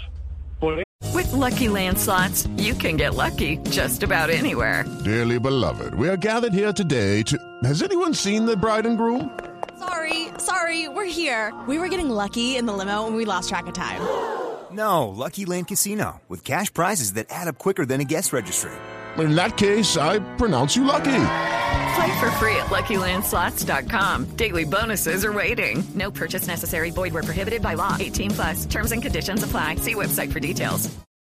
por 0.61 0.83
With 1.15 1.33
lucky 1.33 1.67
landslots, 1.69 2.49
you 2.56 2.75
can 2.75 2.97
get 2.97 3.15
lucky 3.15 3.59
just 3.71 4.03
about 4.03 4.31
anywhere. 4.31 4.85
Dearly 5.05 5.39
beloved, 5.39 5.94
we 5.94 6.09
are 6.09 6.17
gathered 6.17 6.55
here 6.55 6.73
today 6.73 7.23
to. 7.25 7.37
Has 7.65 7.83
anyone 7.83 8.15
seen 8.15 8.47
the 8.47 8.56
bride 8.56 8.87
and 8.87 8.97
groom? 8.97 9.31
Sorry, 9.79 10.29
sorry, 10.38 10.88
we're 10.88 11.05
here. 11.05 11.53
We 11.67 11.79
were 11.79 11.88
getting 11.88 12.09
lucky 12.09 12.56
in 12.56 12.67
the 12.67 12.73
limo 12.73 13.06
and 13.06 13.17
we 13.17 13.25
lost 13.25 13.49
track 13.49 13.67
of 13.67 13.75
time. 13.75 14.00
No, 14.71 15.09
Lucky 15.09 15.45
Land 15.45 15.69
Casino, 15.69 16.23
with 16.29 16.45
cash 16.45 16.73
prizes 16.73 17.12
that 17.15 17.27
add 17.29 17.49
up 17.49 17.59
quicker 17.59 17.85
than 17.85 18.00
a 18.00 18.05
guest 18.05 18.33
registry. 18.33 18.73
In 19.19 19.35
that 19.35 19.59
case, 19.59 19.99
I 19.99 20.21
pronounce 20.37 20.75
you 20.75 20.85
lucky. 20.85 21.11
Play 21.94 22.21
for 22.21 22.31
free 22.33 22.56
at 22.56 22.71
LuckyLandSlots.com. 22.71 24.37
Daily 24.37 24.65
bonuses 24.65 25.25
are 25.25 25.33
waiting. 25.33 25.83
No 25.95 26.11
purchase 26.11 26.47
necessary. 26.47 26.90
Void 26.90 27.12
where 27.12 27.23
prohibited 27.23 27.61
by 27.61 27.75
law. 27.75 27.97
18 27.99 28.31
plus. 28.31 28.66
Terms 28.66 28.93
and 28.93 29.02
conditions 29.02 29.43
apply. 29.43 29.76
See 29.76 29.95
website 29.95 30.33
for 30.33 30.40
details. 30.40 30.88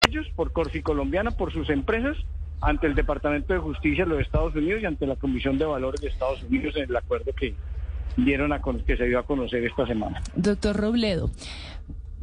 Ellos, 0.08 0.28
por 0.36 0.52
Corfi 0.52 0.82
Colombiana, 0.82 1.32
por 1.32 1.52
sus 1.52 1.70
empresas, 1.70 2.16
ante 2.62 2.88
el 2.88 2.96
Departamento 2.96 3.54
de 3.54 3.60
Justicia 3.60 4.06
de 4.06 4.12
los 4.12 4.22
Estados 4.22 4.56
Unidos 4.56 4.82
y 4.82 4.86
ante 4.86 5.06
la 5.06 5.16
Comisión 5.16 5.58
de 5.58 5.66
Valores 5.66 6.00
de 6.00 6.08
Estados 6.08 6.44
Unidos 6.44 6.76
en 6.78 6.84
el 6.90 6.96
acuerdo 6.96 7.34
que 7.34 7.56
dieron 8.16 8.54
a 8.54 8.62
que 8.62 8.98
se 8.98 9.06
dio 9.06 9.20
a 9.20 9.24
conocer 9.24 9.64
esta 9.66 9.86
semana. 9.86 10.22
Doctor 10.36 10.78
Robledo, 10.78 11.32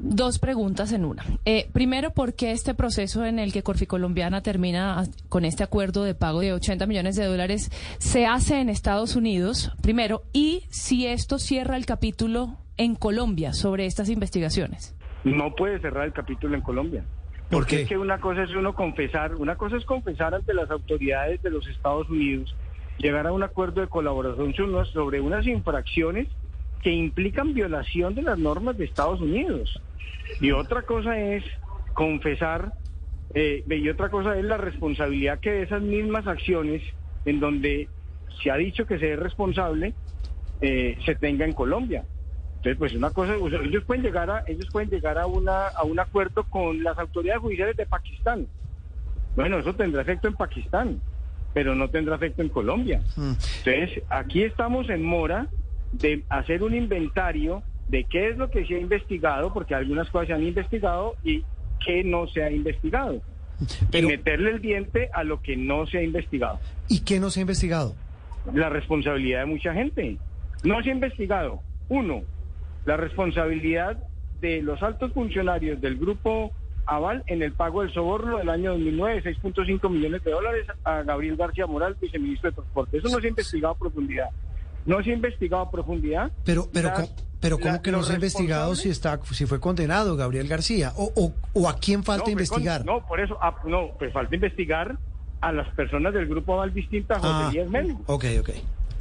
Dos 0.04 0.40
preguntas 0.40 0.92
en 0.92 1.04
una. 1.04 1.23
Eh, 1.44 1.68
primero, 1.73 2.11
¿por 2.11 2.35
qué 2.35 2.50
este 2.50 2.75
proceso 2.75 3.25
en 3.25 3.38
el 3.38 3.52
que 3.52 3.62
Corficolombiana 3.62 4.42
termina 4.42 5.04
con 5.28 5.44
este 5.44 5.62
acuerdo 5.62 6.02
de 6.02 6.16
pago 6.16 6.40
de 6.40 6.52
80 6.52 6.87
millones 6.88 7.14
de 7.14 7.25
dólares 7.25 7.71
se 7.99 8.26
hace 8.26 8.61
en 8.61 8.68
Estados 8.68 9.14
Unidos? 9.14 9.71
Primero, 9.80 10.23
y 10.32 10.64
si 10.71 11.06
esto 11.06 11.38
cierra 11.38 11.76
el 11.76 11.87
capítulo 11.87 12.56
en 12.78 12.97
Colombia 12.97 13.52
sobre 13.52 13.87
estas 13.87 14.09
investigaciones. 14.09 14.92
No 15.23 15.54
puede 15.54 15.78
cerrar 15.78 16.06
el 16.06 16.12
capítulo 16.12 16.56
en 16.56 16.62
Colombia. 16.62 17.04
Porque 17.49 17.82
es 17.82 17.88
que 17.88 17.97
una 17.97 18.18
cosa 18.18 18.42
es 18.42 18.50
uno 18.56 18.75
confesar, 18.75 19.37
una 19.37 19.54
cosa 19.54 19.76
es 19.76 19.85
confesar 19.85 20.35
ante 20.35 20.52
las 20.52 20.68
autoridades 20.73 21.40
de 21.42 21.50
los 21.50 21.64
Estados 21.68 22.11
Unidos, 22.11 22.56
llegar 22.99 23.28
a 23.28 23.32
un 23.32 23.44
acuerdo 23.44 23.80
de 23.82 23.87
colaboración 23.87 24.52
sobre 24.92 25.21
unas 25.21 25.47
infracciones 25.47 26.26
que 26.82 26.90
implican 26.90 27.54
violación 27.54 28.16
de 28.16 28.23
las 28.23 28.37
normas 28.37 28.76
de 28.76 28.87
Estados 28.87 29.21
Unidos. 29.21 29.80
Y 30.40 30.50
otra 30.52 30.82
cosa 30.82 31.18
es 31.18 31.44
confesar, 31.94 32.72
eh, 33.34 33.64
y 33.68 33.88
otra 33.88 34.10
cosa 34.10 34.38
es 34.38 34.44
la 34.44 34.56
responsabilidad 34.56 35.40
que 35.40 35.52
de 35.52 35.62
esas 35.62 35.82
mismas 35.82 36.26
acciones, 36.26 36.82
en 37.24 37.40
donde 37.40 37.88
se 38.42 38.50
ha 38.50 38.56
dicho 38.56 38.86
que 38.86 38.98
se 38.98 39.12
es 39.12 39.18
responsable, 39.18 39.94
eh, 40.60 40.98
se 41.04 41.14
tenga 41.14 41.44
en 41.44 41.52
Colombia. 41.52 42.04
Entonces, 42.56 42.78
pues 42.78 42.94
una 42.94 43.10
cosa, 43.10 43.34
ellos 43.34 43.84
pueden 43.84 44.04
llegar 44.04 44.30
a, 44.30 44.44
ellos 44.46 44.68
pueden 44.70 44.88
llegar 44.88 45.18
a 45.18 45.26
una 45.26 45.66
a 45.68 45.82
un 45.82 45.98
acuerdo 45.98 46.44
con 46.44 46.82
las 46.84 46.96
autoridades 46.98 47.42
judiciales 47.42 47.76
de 47.76 47.86
Pakistán. 47.86 48.46
Bueno, 49.34 49.58
eso 49.58 49.74
tendrá 49.74 50.02
efecto 50.02 50.28
en 50.28 50.34
Pakistán, 50.34 51.00
pero 51.54 51.74
no 51.74 51.88
tendrá 51.88 52.16
efecto 52.16 52.42
en 52.42 52.50
Colombia. 52.50 53.02
Hmm. 53.16 53.32
Entonces, 53.64 54.02
aquí 54.08 54.44
estamos 54.44 54.88
en 54.90 55.02
mora 55.02 55.48
de 55.92 56.22
hacer 56.28 56.62
un 56.62 56.74
inventario 56.74 57.62
de 57.88 58.04
qué 58.04 58.30
es 58.30 58.38
lo 58.38 58.50
que 58.50 58.64
se 58.66 58.74
ha 58.74 58.78
investigado, 58.78 59.52
porque 59.52 59.74
algunas 59.74 60.08
cosas 60.10 60.28
se 60.28 60.32
han 60.34 60.42
investigado 60.42 61.14
y 61.24 61.42
qué 61.84 62.02
no 62.04 62.26
se 62.28 62.42
ha 62.42 62.50
investigado. 62.50 63.20
Pero- 63.90 64.08
y 64.08 64.10
meterle 64.12 64.50
el 64.50 64.60
diente 64.60 65.08
a 65.12 65.24
lo 65.24 65.40
que 65.42 65.56
no 65.56 65.86
se 65.86 65.98
ha 65.98 66.02
investigado. 66.02 66.58
¿Y 66.88 67.00
qué 67.00 67.20
no 67.20 67.30
se 67.30 67.40
ha 67.40 67.42
investigado? 67.42 67.94
La 68.54 68.68
responsabilidad 68.68 69.40
de 69.40 69.46
mucha 69.46 69.72
gente. 69.72 70.16
No 70.64 70.82
se 70.82 70.90
ha 70.90 70.94
investigado. 70.94 71.60
Uno, 71.88 72.22
la 72.86 72.96
responsabilidad 72.96 73.98
de 74.40 74.62
los 74.62 74.82
altos 74.82 75.12
funcionarios 75.12 75.80
del 75.80 75.96
grupo 75.98 76.50
Aval 76.84 77.22
en 77.28 77.42
el 77.42 77.52
pago 77.52 77.82
del 77.82 77.92
soborno 77.92 78.38
del 78.38 78.48
año 78.48 78.72
2009, 78.72 79.22
6.5 79.22 79.88
millones 79.88 80.24
de 80.24 80.32
dólares 80.32 80.66
a 80.82 81.02
Gabriel 81.02 81.36
García 81.36 81.66
Moral, 81.68 81.96
viceministro 82.00 82.50
de 82.50 82.56
Transporte. 82.56 82.96
Eso 82.98 83.08
no 83.08 83.20
se 83.20 83.26
ha 83.26 83.30
investigado 83.30 83.74
a 83.74 83.78
profundidad. 83.78 84.30
No 84.84 85.00
se 85.04 85.10
ha 85.10 85.14
investigado 85.14 85.62
a 85.62 85.70
profundidad. 85.70 86.32
Pero, 86.44 86.66
pero, 86.72 86.88
Las- 86.88 87.00
¿cómo, 87.08 87.14
pero 87.42 87.58
¿cómo 87.58 87.72
la- 87.75 87.82
que 87.82 87.90
no 87.92 88.02
se 88.02 88.12
ha 88.12 88.14
investigado 88.14 88.75
si 88.75 88.88
está, 88.88 89.20
si 89.32 89.44
fue 89.44 89.61
condenado 89.61 90.16
Gabriel 90.16 90.49
García? 90.49 90.92
¿O, 90.96 91.12
o, 91.14 91.34
o 91.52 91.68
a 91.68 91.76
quién 91.76 92.02
falta 92.04 92.20
No, 92.20 92.25
fue 92.25 92.32
con- 92.32 92.40
investigar? 92.40 92.84
no, 92.87 93.06
por 93.06 93.20
eso, 93.20 93.37
ah, 93.42 93.54
no, 93.66 93.88
pues 93.99 94.11
falta 94.14 94.34
investigar 94.34 94.96
a 95.42 95.52
las 95.52 95.68
personas 95.75 96.14
del 96.14 96.26
grupo 96.26 96.54
Aval 96.54 96.72
distintas 96.72 97.18
a 97.18 97.20
José 97.20 97.34
Ah, 97.34 97.50
Díaz 97.52 97.68
Melo. 97.68 97.94
ok, 98.06 98.25
ok. 98.40 98.50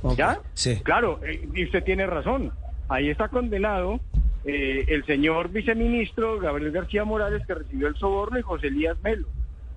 Ok, 0.04 0.18
¿Ya? 0.18 0.40
Sí. 0.56 0.78
Claro, 0.84 1.20
eh, 1.24 1.48
y 1.54 1.64
usted 1.66 1.84
tiene 1.84 2.08
razón. 2.08 2.52
Ahí 2.90 3.10
está 3.12 3.28
condenado 3.30 4.00
eh, 4.44 4.86
el 4.88 5.06
señor 5.06 5.50
viceministro 5.50 6.40
Gabriel 6.40 6.72
García 6.72 7.06
Morales 7.06 7.46
que 7.46 7.54
recibió 7.54 7.88
el 7.88 7.96
soborno 7.96 8.40
y 8.40 8.42
José 8.42 8.68
Elías 8.68 8.98
Melo. 9.04 9.28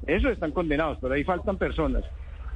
Esos 0.07 0.33
están 0.33 0.53
condenados, 0.53 0.97
pero 1.03 1.13
ahí 1.13 1.23
faltan 1.25 1.59
personas. 1.59 2.03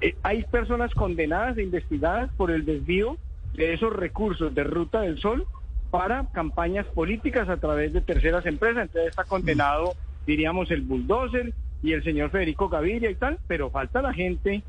Eh, 0.00 0.16
hay 0.22 0.44
personas 0.44 0.94
condenadas 0.94 1.58
e 1.58 1.62
investigadas 1.62 2.30
por 2.38 2.50
el 2.50 2.64
desvío 2.64 3.18
de 3.52 3.74
esos 3.74 3.92
recursos 3.92 4.54
de 4.54 4.64
Ruta 4.64 5.02
del 5.02 5.20
Sol 5.20 5.46
para 5.90 6.26
campañas 6.32 6.86
políticas 6.86 7.48
a 7.48 7.56
través 7.56 7.92
de 7.92 8.00
terceras 8.00 8.44
empresas. 8.46 8.84
Entonces 8.84 9.10
está 9.10 9.24
condenado, 9.24 9.94
diríamos, 10.26 10.70
el 10.70 10.82
bulldozer 10.82 11.54
y 11.82 11.92
el 11.92 12.02
señor 12.04 12.30
Federico 12.30 12.68
Gaviria 12.68 13.10
y 13.10 13.14
tal, 13.14 13.38
pero 13.46 13.70
falta 13.70 14.02
la 14.02 14.12
gente 14.12 14.62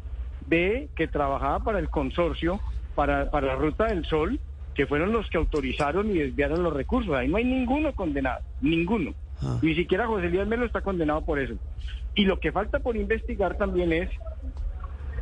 de 0.47 0.89
que 0.95 1.07
trabajaba 1.07 1.59
para 1.59 1.79
el 1.79 1.89
consorcio, 1.89 2.59
para, 2.95 3.29
para 3.31 3.47
la 3.47 3.55
Ruta 3.55 3.85
del 3.85 4.05
Sol, 4.05 4.39
que 4.73 4.87
fueron 4.87 5.11
los 5.11 5.29
que 5.29 5.37
autorizaron 5.37 6.09
y 6.09 6.19
desviaron 6.19 6.63
los 6.63 6.73
recursos. 6.73 7.13
Ahí 7.15 7.27
no 7.27 7.37
hay 7.37 7.43
ninguno 7.43 7.93
condenado, 7.93 8.43
ninguno. 8.61 9.13
Ah. 9.41 9.59
Ni 9.61 9.75
siquiera 9.75 10.07
José 10.07 10.27
Elías 10.27 10.47
Melo 10.47 10.65
está 10.65 10.81
condenado 10.81 11.21
por 11.21 11.39
eso. 11.39 11.55
Y 12.15 12.25
lo 12.25 12.39
que 12.39 12.51
falta 12.51 12.79
por 12.79 12.95
investigar 12.95 13.57
también 13.57 13.93
es 13.93 14.09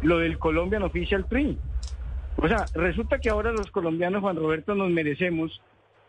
lo 0.02 0.20
del 0.20 0.38
Colombian 0.38 0.84
Official 0.84 1.26
Tree. 1.26 1.58
O 2.38 2.48
sea, 2.48 2.66
resulta 2.76 3.20
que 3.20 3.30
ahora 3.30 3.52
los 3.52 3.72
colombianos, 3.72 4.22
Juan 4.22 4.36
Roberto, 4.36 4.76
nos 4.76 4.92
merecemos 4.92 5.60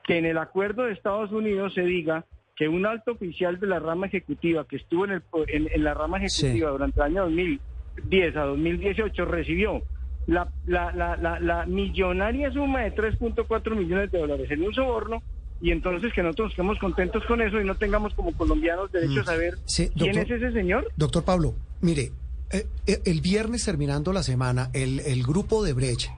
que 0.08 0.16
en 0.18 0.24
el 0.24 0.38
acuerdo 0.38 0.84
de 0.84 0.92
Estados 0.92 1.30
Unidos 1.32 1.74
se 1.74 1.82
diga 1.82 2.24
que 2.56 2.66
un 2.66 2.86
alto 2.86 3.12
oficial 3.12 3.60
de 3.60 3.66
la 3.66 3.78
rama 3.78 4.06
ejecutiva 4.06 4.66
que 4.66 4.76
estuvo 4.76 5.04
en, 5.04 5.10
el, 5.12 5.22
en, 5.48 5.68
en 5.70 5.84
la 5.84 5.92
rama 5.94 6.16
ejecutiva 6.18 6.68
Sí. 6.70 6.72
durante 6.72 6.98
el 7.00 7.06
año 7.06 7.22
2010 7.24 8.36
a 8.36 8.42
2018 8.44 9.24
recibió 9.26 9.82
la, 10.26 10.48
la, 10.66 10.92
la, 10.92 11.16
la, 11.16 11.38
la 11.40 11.66
millonaria 11.66 12.50
suma 12.50 12.80
de 12.84 12.94
3.4 12.94 13.76
millones 13.76 14.10
de 14.10 14.18
dólares 14.18 14.50
en 14.50 14.62
un 14.62 14.72
soborno 14.74 15.22
y 15.60 15.72
entonces 15.72 16.12
que 16.14 16.22
nosotros 16.22 16.50
estemos 16.52 16.78
contentos 16.78 17.22
con 17.26 17.42
eso 17.42 17.60
y 17.60 17.64
no 17.64 17.74
tengamos 17.76 18.14
como 18.14 18.32
colombianos 18.32 18.90
derecho 18.90 19.20
a 19.20 19.24
saber 19.24 19.54
Mm. 19.54 19.58
Sí, 19.66 19.90
quién 19.96 20.16
es 20.18 20.30
ese 20.30 20.52
señor. 20.52 20.88
Doctor 20.96 21.24
Pablo, 21.24 21.54
mire, 21.82 22.12
eh, 22.50 22.66
eh, 22.86 22.98
el 23.04 23.20
viernes 23.20 23.64
terminando 23.64 24.12
la 24.12 24.22
semana, 24.22 24.70
el, 24.72 25.00
el 25.00 25.22
grupo 25.22 25.62
de 25.62 25.74
Brecht 25.74 26.10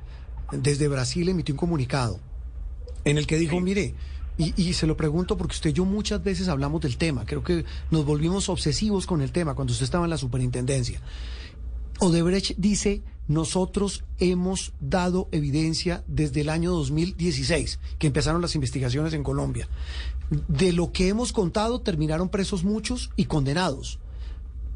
desde 0.52 0.86
Brasil 0.88 1.28
emitió 1.28 1.54
un 1.54 1.58
comunicado 1.58 2.20
en 3.04 3.18
el 3.18 3.26
que 3.26 3.38
dijo, 3.38 3.60
mire, 3.60 3.94
y, 4.38 4.54
y 4.56 4.72
se 4.74 4.86
lo 4.86 4.96
pregunto 4.96 5.36
porque 5.36 5.54
usted 5.54 5.70
y 5.70 5.74
yo 5.74 5.84
muchas 5.84 6.22
veces 6.22 6.48
hablamos 6.48 6.80
del 6.80 6.96
tema, 6.96 7.26
creo 7.26 7.42
que 7.42 7.64
nos 7.90 8.04
volvimos 8.04 8.48
obsesivos 8.48 9.06
con 9.06 9.20
el 9.20 9.32
tema 9.32 9.54
cuando 9.54 9.72
usted 9.72 9.84
estaba 9.84 10.04
en 10.04 10.10
la 10.10 10.18
superintendencia. 10.18 11.00
Odebrecht 12.00 12.56
dice, 12.56 13.02
nosotros 13.28 14.04
hemos 14.18 14.72
dado 14.80 15.28
evidencia 15.30 16.02
desde 16.08 16.40
el 16.40 16.48
año 16.48 16.72
2016, 16.72 17.78
que 17.98 18.06
empezaron 18.06 18.40
las 18.40 18.54
investigaciones 18.54 19.12
en 19.12 19.22
Colombia. 19.22 19.68
De 20.48 20.72
lo 20.72 20.92
que 20.92 21.08
hemos 21.08 21.32
contado, 21.32 21.80
terminaron 21.80 22.30
presos 22.30 22.64
muchos 22.64 23.10
y 23.16 23.26
condenados. 23.26 24.00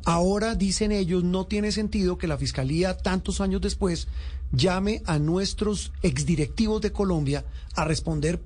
Ahora, 0.04 0.54
dicen 0.54 0.92
ellos, 0.92 1.24
no 1.24 1.46
tiene 1.46 1.72
sentido 1.72 2.18
que 2.18 2.26
la 2.28 2.36
Fiscalía, 2.36 2.98
tantos 2.98 3.40
años 3.40 3.62
después, 3.62 4.06
llame 4.56 5.02
a 5.06 5.18
nuestros 5.18 5.92
exdirectivos 6.02 6.80
de 6.80 6.92
Colombia 6.92 7.44
a 7.76 7.84
responder 7.84 8.40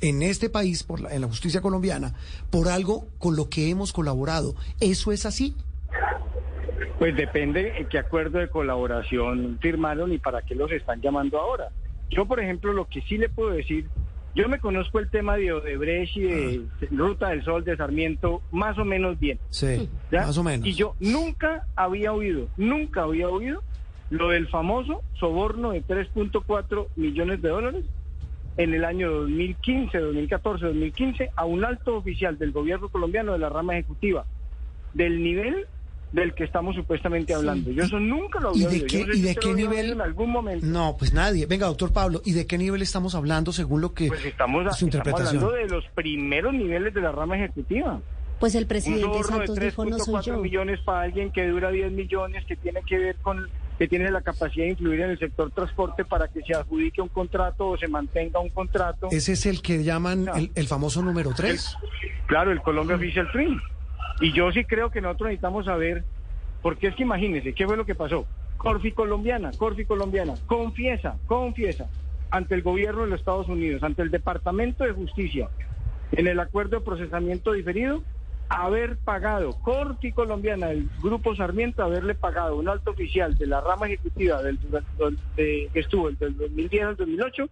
en 0.00 0.22
este 0.22 0.50
país, 0.50 0.82
por 0.82 1.00
la- 1.00 1.14
en 1.14 1.22
la 1.22 1.26
justicia 1.28 1.60
colombiana, 1.60 2.14
por 2.50 2.68
algo 2.68 3.06
con 3.18 3.34
lo 3.36 3.48
que 3.48 3.70
hemos 3.70 3.92
colaborado. 3.92 4.54
¿Eso 4.80 5.10
es 5.12 5.24
así? 5.24 5.54
Pues 6.98 7.14
depende 7.16 7.78
en 7.78 7.88
qué 7.88 7.98
acuerdo 7.98 8.38
de 8.38 8.48
colaboración 8.48 9.58
firmaron 9.60 10.12
y 10.12 10.18
para 10.18 10.42
qué 10.42 10.54
los 10.54 10.70
están 10.72 11.00
llamando 11.00 11.38
ahora. 11.38 11.68
Yo, 12.10 12.26
por 12.26 12.40
ejemplo, 12.40 12.72
lo 12.72 12.86
que 12.88 13.02
sí 13.02 13.18
le 13.18 13.28
puedo 13.28 13.50
decir, 13.50 13.88
yo 14.34 14.48
me 14.48 14.58
conozco 14.60 14.98
el 14.98 15.10
tema 15.10 15.36
de 15.36 15.52
Odebrecht 15.52 16.16
y 16.16 16.20
de 16.22 16.62
Ruta 16.90 17.30
del 17.30 17.42
Sol, 17.44 17.64
de 17.64 17.76
Sarmiento, 17.76 18.42
más 18.50 18.78
o 18.78 18.84
menos 18.84 19.18
bien. 19.18 19.38
Sí, 19.50 19.88
¿ya? 20.10 20.22
más 20.26 20.38
o 20.38 20.42
menos. 20.44 20.66
Y 20.66 20.74
yo 20.74 20.94
nunca 21.00 21.66
había 21.74 22.12
oído, 22.12 22.48
nunca 22.56 23.02
había 23.02 23.28
oído 23.28 23.62
lo 24.10 24.28
del 24.30 24.48
famoso 24.48 25.02
soborno 25.18 25.72
de 25.72 25.82
3.4 25.84 26.86
millones 26.96 27.42
de 27.42 27.48
dólares 27.48 27.84
en 28.56 28.72
el 28.72 28.84
año 28.84 29.10
2015, 29.10 29.98
2014, 29.98 30.66
2015 30.66 31.30
a 31.36 31.44
un 31.44 31.64
alto 31.64 31.96
oficial 31.96 32.38
del 32.38 32.52
gobierno 32.52 32.88
colombiano 32.88 33.32
de 33.32 33.38
la 33.38 33.48
rama 33.48 33.74
ejecutiva 33.74 34.24
del 34.94 35.22
nivel 35.22 35.66
del 36.12 36.32
que 36.34 36.44
estamos 36.44 36.74
supuestamente 36.76 37.34
hablando. 37.34 37.70
Yo 37.72 37.82
eso 37.82 37.98
nunca 37.98 38.40
lo 38.40 38.56
¿Y 38.56 38.64
había 38.64 38.68
de 38.68 38.74
oído. 38.76 38.86
qué, 38.86 38.98
Yo 39.00 39.06
no 39.08 39.12
sé 39.12 39.18
y 39.18 39.22
de 39.22 39.34
qué 39.34 39.54
nivel? 39.54 39.92
en 39.92 40.00
algún 40.00 40.30
momento. 40.30 40.64
No, 40.64 40.96
pues 40.98 41.12
nadie. 41.12 41.44
Venga, 41.46 41.66
doctor 41.66 41.92
Pablo, 41.92 42.22
¿y 42.24 42.32
de 42.32 42.46
qué 42.46 42.56
nivel 42.56 42.80
estamos 42.80 43.14
hablando 43.14 43.52
según 43.52 43.80
lo 43.82 43.92
que 43.92 44.06
Pues 44.08 44.24
estamos, 44.24 44.62
su 44.62 44.68
estamos 44.70 44.82
interpretación? 44.82 45.42
hablando 45.44 45.52
de 45.52 45.66
los 45.68 45.84
primeros 45.94 46.54
niveles 46.54 46.94
de 46.94 47.00
la 47.02 47.12
rama 47.12 47.36
ejecutiva. 47.36 48.00
Pues 48.38 48.54
el 48.54 48.66
presidente 48.66 49.18
de 49.18 49.24
Santos 49.24 49.58
dijo 49.58 49.84
no 49.84 49.98
soy 49.98 50.14
3.4 50.14 50.22
yo. 50.24 50.38
millones 50.38 50.80
para 50.84 51.02
alguien 51.02 51.30
que 51.32 51.46
dura 51.48 51.70
10 51.70 51.92
millones, 51.92 52.44
que 52.46 52.56
tiene 52.56 52.80
que 52.86 52.98
ver 52.98 53.16
con, 53.16 53.48
que 53.78 53.86
tiene 53.88 54.10
la 54.10 54.22
capacidad 54.22 54.64
de 54.64 54.70
influir 54.70 55.00
en 55.02 55.10
el 55.10 55.18
sector 55.18 55.50
transporte 55.50 56.04
para 56.04 56.28
que 56.28 56.40
se 56.42 56.54
adjudique 56.54 57.02
un 57.02 57.08
contrato 57.08 57.68
o 57.68 57.76
se 57.76 57.88
mantenga 57.88 58.40
un 58.40 58.48
contrato. 58.48 59.08
Ese 59.10 59.32
es 59.32 59.44
el 59.46 59.60
que 59.60 59.84
llaman 59.84 60.24
No. 60.24 60.34
el, 60.34 60.50
el 60.54 60.66
famoso 60.66 61.02
número 61.02 61.32
3. 61.36 61.76
Claro, 62.26 62.52
el 62.52 62.62
Colombia 62.62 62.96
Official 62.96 63.28
Tree. 63.32 63.56
Y 64.20 64.32
yo 64.32 64.50
sí 64.52 64.64
creo 64.64 64.90
que 64.90 65.00
nosotros 65.02 65.28
necesitamos 65.28 65.66
saber, 65.66 66.04
porque 66.62 66.86
es 66.86 66.94
que 66.94 67.02
imagínense, 67.02 67.52
¿qué 67.52 67.66
fue 67.66 67.76
lo 67.76 67.84
que 67.84 67.94
pasó? 67.94 68.26
Corfi 68.56 68.92
colombiana, 68.92 69.50
Corfi 69.58 69.84
colombiana, 69.84 70.34
confiesa, 70.46 71.18
confiesa 71.26 71.86
ante 72.30 72.54
el 72.54 72.62
gobierno 72.62 73.02
de 73.02 73.08
los 73.08 73.20
Estados 73.20 73.48
Unidos, 73.48 73.82
ante 73.82 74.00
el 74.02 74.10
Departamento 74.10 74.84
de 74.84 74.92
Justicia, 74.92 75.48
en 76.12 76.26
el 76.26 76.40
acuerdo 76.40 76.78
de 76.78 76.84
procesamiento 76.84 77.52
diferido, 77.52 78.02
haber 78.48 78.96
pagado, 78.98 79.52
Corfi 79.62 80.12
colombiana, 80.12 80.70
el 80.70 80.88
Grupo 81.02 81.34
Sarmiento, 81.34 81.82
haberle 81.82 82.14
pagado 82.14 82.54
a 82.54 82.58
un 82.58 82.68
alto 82.68 82.90
oficial 82.92 83.36
de 83.36 83.46
la 83.46 83.60
rama 83.60 83.86
ejecutiva 83.86 84.42
del, 84.42 84.58
de- 85.36 85.68
que 85.72 85.80
estuvo 85.80 86.10
del 86.10 86.36
2010 86.36 86.84
al 86.84 86.96
2008, 86.96 87.48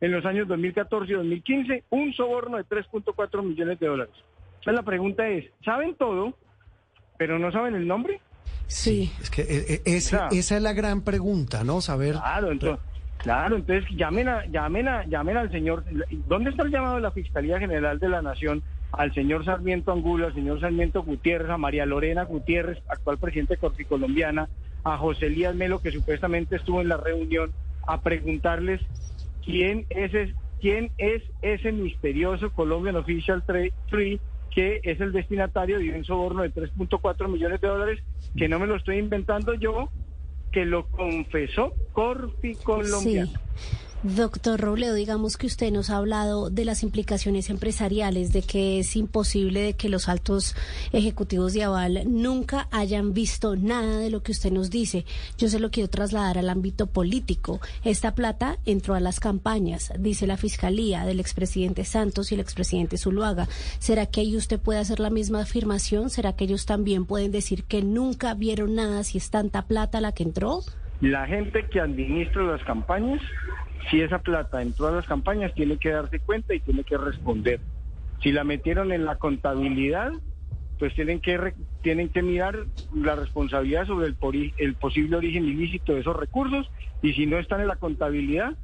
en 0.00 0.12
los 0.12 0.24
años 0.26 0.46
2014 0.48 1.12
y 1.12 1.16
2015, 1.16 1.84
un 1.90 2.12
soborno 2.12 2.56
de 2.58 2.64
3.4 2.64 3.42
millones 3.42 3.80
de 3.80 3.86
dólares. 3.86 4.14
Entonces 4.60 4.74
la 4.74 4.82
pregunta 4.82 5.28
es, 5.28 5.46
¿saben 5.64 5.94
todo, 5.94 6.34
pero 7.18 7.38
no 7.38 7.50
saben 7.52 7.74
el 7.74 7.86
nombre? 7.86 8.20
Sí. 8.66 9.10
Es 9.22 9.30
que 9.30 9.42
eh, 9.42 9.64
eh, 9.68 9.82
ese- 9.84 10.16
Claro. 10.16 10.28
esa 10.36 10.56
es 10.56 10.62
la 10.62 10.72
gran 10.72 11.02
pregunta, 11.02 11.64
¿no? 11.64 11.80
Saber. 11.80 12.12
Claro, 12.14 12.50
entonces, 12.52 12.84
claro, 13.18 13.56
entonces 13.56 13.88
llamen 13.96 14.28
a, 14.28 14.44
llamen 14.46 14.88
a, 14.88 15.04
llamen 15.06 15.36
al 15.36 15.50
señor, 15.50 15.84
¿dónde 16.28 16.50
está 16.50 16.62
el 16.64 16.70
llamado 16.70 16.96
de 16.96 17.00
la 17.02 17.10
Fiscalía 17.12 17.58
General 17.58 17.98
de 17.98 18.08
la 18.08 18.22
Nación? 18.22 18.62
Al 18.96 19.12
señor 19.14 19.44
Sarmiento 19.44 19.92
Angulo, 19.92 20.26
al 20.26 20.34
señor 20.34 20.60
Sarmiento 20.60 21.02
Gutiérrez, 21.02 21.50
a 21.50 21.58
María 21.58 21.84
Lorena 21.86 22.24
Gutiérrez, 22.24 22.78
actual 22.88 23.18
presidente 23.18 23.54
de 23.54 23.58
Corfi 23.58 23.84
Colombiana, 23.84 24.48
a 24.84 24.96
José 24.96 25.26
Elías 25.26 25.54
Melo, 25.54 25.80
que 25.80 25.92
supuestamente 25.92 26.56
estuvo 26.56 26.80
en 26.80 26.88
la 26.88 26.96
reunión, 26.96 27.52
a 27.86 28.00
preguntarles 28.00 28.80
quién 29.44 29.84
es, 29.90 30.12
quién 30.60 30.90
es 30.98 31.22
ese 31.42 31.72
misterioso 31.72 32.50
Colombian 32.50 32.96
Official 32.96 33.44
Tre- 33.46 33.72
Tree 33.90 34.18
que 34.50 34.80
es 34.84 34.98
el 35.02 35.12
destinatario 35.12 35.78
de 35.78 35.90
un 35.92 36.02
soborno 36.06 36.40
de 36.42 36.50
3.4 36.50 37.28
millones 37.28 37.60
de 37.60 37.68
dólares, 37.68 38.00
que 38.38 38.48
no 38.48 38.58
me 38.58 38.66
lo 38.66 38.76
estoy 38.76 38.96
inventando 38.96 39.52
yo, 39.52 39.90
que 40.50 40.64
lo 40.64 40.86
confesó 40.86 41.74
Corfi 41.92 42.54
Colombiana. 42.54 43.30
Doctor 44.02 44.60
Robledo, 44.60 44.94
digamos 44.94 45.36
que 45.36 45.46
usted 45.46 45.72
nos 45.72 45.90
ha 45.90 45.96
hablado 45.96 46.50
de 46.50 46.64
las 46.64 46.82
implicaciones 46.82 47.48
empresariales, 47.50 48.32
de 48.32 48.42
que 48.42 48.78
es 48.78 48.94
imposible 48.94 49.60
de 49.60 49.72
que 49.74 49.88
los 49.88 50.08
altos 50.08 50.54
ejecutivos 50.92 51.54
de 51.54 51.64
Aval 51.64 52.02
nunca 52.06 52.68
hayan 52.70 53.14
visto 53.14 53.56
nada 53.56 53.98
de 53.98 54.10
lo 54.10 54.22
que 54.22 54.32
usted 54.32 54.52
nos 54.52 54.70
dice. 54.70 55.06
Yo 55.38 55.48
se 55.48 55.58
lo 55.58 55.70
quiero 55.70 55.88
trasladar 55.88 56.38
al 56.38 56.50
ámbito 56.50 56.86
político. 56.86 57.58
Esta 57.84 58.14
plata 58.14 58.58
entró 58.66 58.94
a 58.94 59.00
las 59.00 59.18
campañas, 59.18 59.92
dice 59.98 60.26
la 60.26 60.36
Fiscalía 60.36 61.04
del 61.04 61.18
expresidente 61.18 61.84
Santos 61.84 62.30
y 62.30 62.34
el 62.34 62.40
expresidente 62.40 62.98
Zuluaga. 62.98 63.48
¿Será 63.78 64.06
que 64.06 64.20
ahí 64.20 64.36
usted 64.36 64.60
puede 64.60 64.78
hacer 64.78 65.00
la 65.00 65.10
misma 65.10 65.40
afirmación? 65.40 66.10
¿Será 66.10 66.34
que 66.34 66.44
ellos 66.44 66.66
también 66.66 67.06
pueden 67.06 67.32
decir 67.32 67.64
que 67.64 67.82
nunca 67.82 68.34
vieron 68.34 68.74
nada 68.74 69.02
si 69.04 69.18
es 69.18 69.30
tanta 69.30 69.62
plata 69.62 70.00
la 70.00 70.12
que 70.12 70.22
entró? 70.22 70.60
La 71.00 71.26
gente 71.26 71.66
que 71.70 71.80
administra 71.80 72.42
las 72.44 72.62
campañas 72.64 73.20
si 73.90 74.00
esa 74.00 74.18
plata 74.18 74.62
entró 74.62 74.88
a 74.88 74.92
las 74.92 75.06
campañas, 75.06 75.54
tiene 75.54 75.78
que 75.78 75.90
darse 75.90 76.20
cuenta 76.20 76.54
y 76.54 76.60
tiene 76.60 76.84
que 76.84 76.96
responder. 76.96 77.60
Si 78.22 78.32
la 78.32 78.44
metieron 78.44 78.92
en 78.92 79.04
la 79.04 79.16
contabilidad, 79.16 80.12
pues 80.78 80.94
tienen 80.94 81.20
que 81.20 81.54
tienen 81.82 82.08
que 82.08 82.22
mirar 82.22 82.66
la 82.94 83.16
responsabilidad 83.16 83.86
sobre 83.86 84.08
el, 84.08 84.52
el 84.58 84.74
posible 84.74 85.16
origen 85.16 85.44
ilícito 85.44 85.94
de 85.94 86.00
esos 86.00 86.16
recursos 86.16 86.68
y 87.02 87.12
si 87.14 87.26
no 87.26 87.38
están 87.38 87.60
en 87.60 87.68
la 87.68 87.76
contabilidad, 87.76 88.54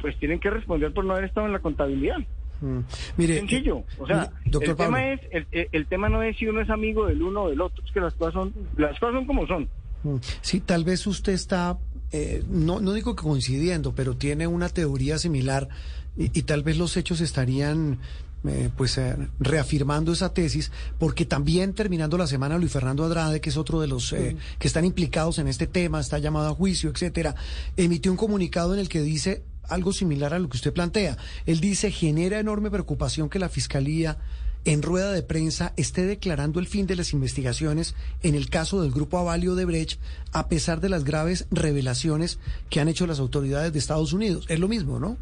pues 0.00 0.18
tienen 0.18 0.40
que 0.40 0.50
responder 0.50 0.92
por 0.92 1.04
no 1.04 1.12
haber 1.12 1.24
estado 1.24 1.46
en 1.46 1.52
la 1.52 1.58
contabilidad. 1.58 2.18
Mm. 2.60 2.78
Mire, 3.16 3.38
Sencillo, 3.38 3.84
o 3.98 4.06
sea, 4.06 4.30
el 4.44 4.76
tema 4.76 5.12
es 5.12 5.20
el, 5.52 5.86
tema 5.86 6.08
no 6.08 6.22
es 6.22 6.36
si 6.36 6.46
uno 6.46 6.60
es 6.60 6.70
amigo 6.70 7.06
del 7.06 7.22
uno 7.22 7.44
o 7.44 7.50
del 7.50 7.60
otro, 7.60 7.84
es 7.84 7.92
que 7.92 8.00
las 8.00 8.14
cosas 8.14 8.34
son 8.34 8.52
las 8.76 8.98
cosas 8.98 9.14
son 9.14 9.26
como 9.26 9.46
son. 9.46 9.68
Mm. 10.02 10.16
Sí, 10.40 10.60
tal 10.60 10.84
vez 10.84 11.06
usted 11.06 11.32
está 11.32 11.78
eh, 12.12 12.42
no, 12.48 12.80
no 12.80 12.92
digo 12.92 13.14
que 13.14 13.22
coincidiendo, 13.22 13.94
pero 13.94 14.16
tiene 14.16 14.46
una 14.46 14.68
teoría 14.68 15.18
similar 15.18 15.68
y, 16.16 16.42
tal 16.42 16.64
vez 16.64 16.76
los 16.76 16.96
hechos 16.96 17.20
estarían 17.20 17.98
eh, 18.44 18.70
pues 18.76 18.98
eh, 18.98 19.16
reafirmando 19.38 20.12
esa 20.12 20.32
tesis, 20.32 20.72
porque 20.98 21.24
también 21.26 21.74
terminando 21.74 22.18
la 22.18 22.26
semana 22.26 22.58
Luis 22.58 22.72
Fernando 22.72 23.04
Andrade, 23.04 23.40
que 23.40 23.50
es 23.50 23.56
otro 23.56 23.80
de 23.80 23.86
los 23.86 24.10
que 24.10 24.66
están 24.66 24.84
implicados 24.84 25.38
en 25.38 25.46
este 25.46 25.68
tema, 25.68 26.00
está 26.00 26.18
llamado 26.18 26.48
a 26.48 26.54
juicio, 26.54 26.90
etcétera, 26.90 27.36
emitió 27.76 28.10
un 28.10 28.16
comunicado 28.16 28.74
en 28.74 28.80
el 28.80 28.88
que 28.88 29.00
dice 29.00 29.44
algo 29.68 29.92
similar 29.92 30.34
a 30.34 30.38
lo 30.38 30.48
que 30.48 30.56
usted 30.56 30.72
plantea. 30.72 31.16
Él 31.46 31.60
dice 31.60 31.92
genera 31.92 32.40
enorme 32.40 32.70
preocupación 32.70 33.28
que 33.28 33.38
la 33.38 33.48
fiscalía 33.48 34.18
en 34.68 34.82
rueda 34.82 35.12
de 35.12 35.22
prensa 35.22 35.72
esté 35.78 36.04
declarando 36.04 36.60
el 36.60 36.66
fin 36.66 36.86
de 36.86 36.94
las 36.94 37.14
investigaciones 37.14 37.96
en 38.22 38.34
el 38.34 38.50
caso 38.50 38.82
del 38.82 38.92
grupo 38.92 39.16
Avalio 39.16 39.54
de 39.54 39.64
Brecht, 39.64 39.98
a 40.34 40.48
pesar 40.48 40.80
de 40.80 40.90
las 40.90 41.04
graves 41.04 41.48
revelaciones 41.50 42.38
que 42.68 42.80
han 42.80 42.88
hecho 42.88 43.06
las 43.06 43.18
autoridades 43.18 43.72
de 43.72 43.78
Estados 43.78 44.12
Unidos. 44.12 44.44
Es 44.50 44.58
lo 44.58 44.68
mismo, 44.68 45.00
¿no? 45.00 45.16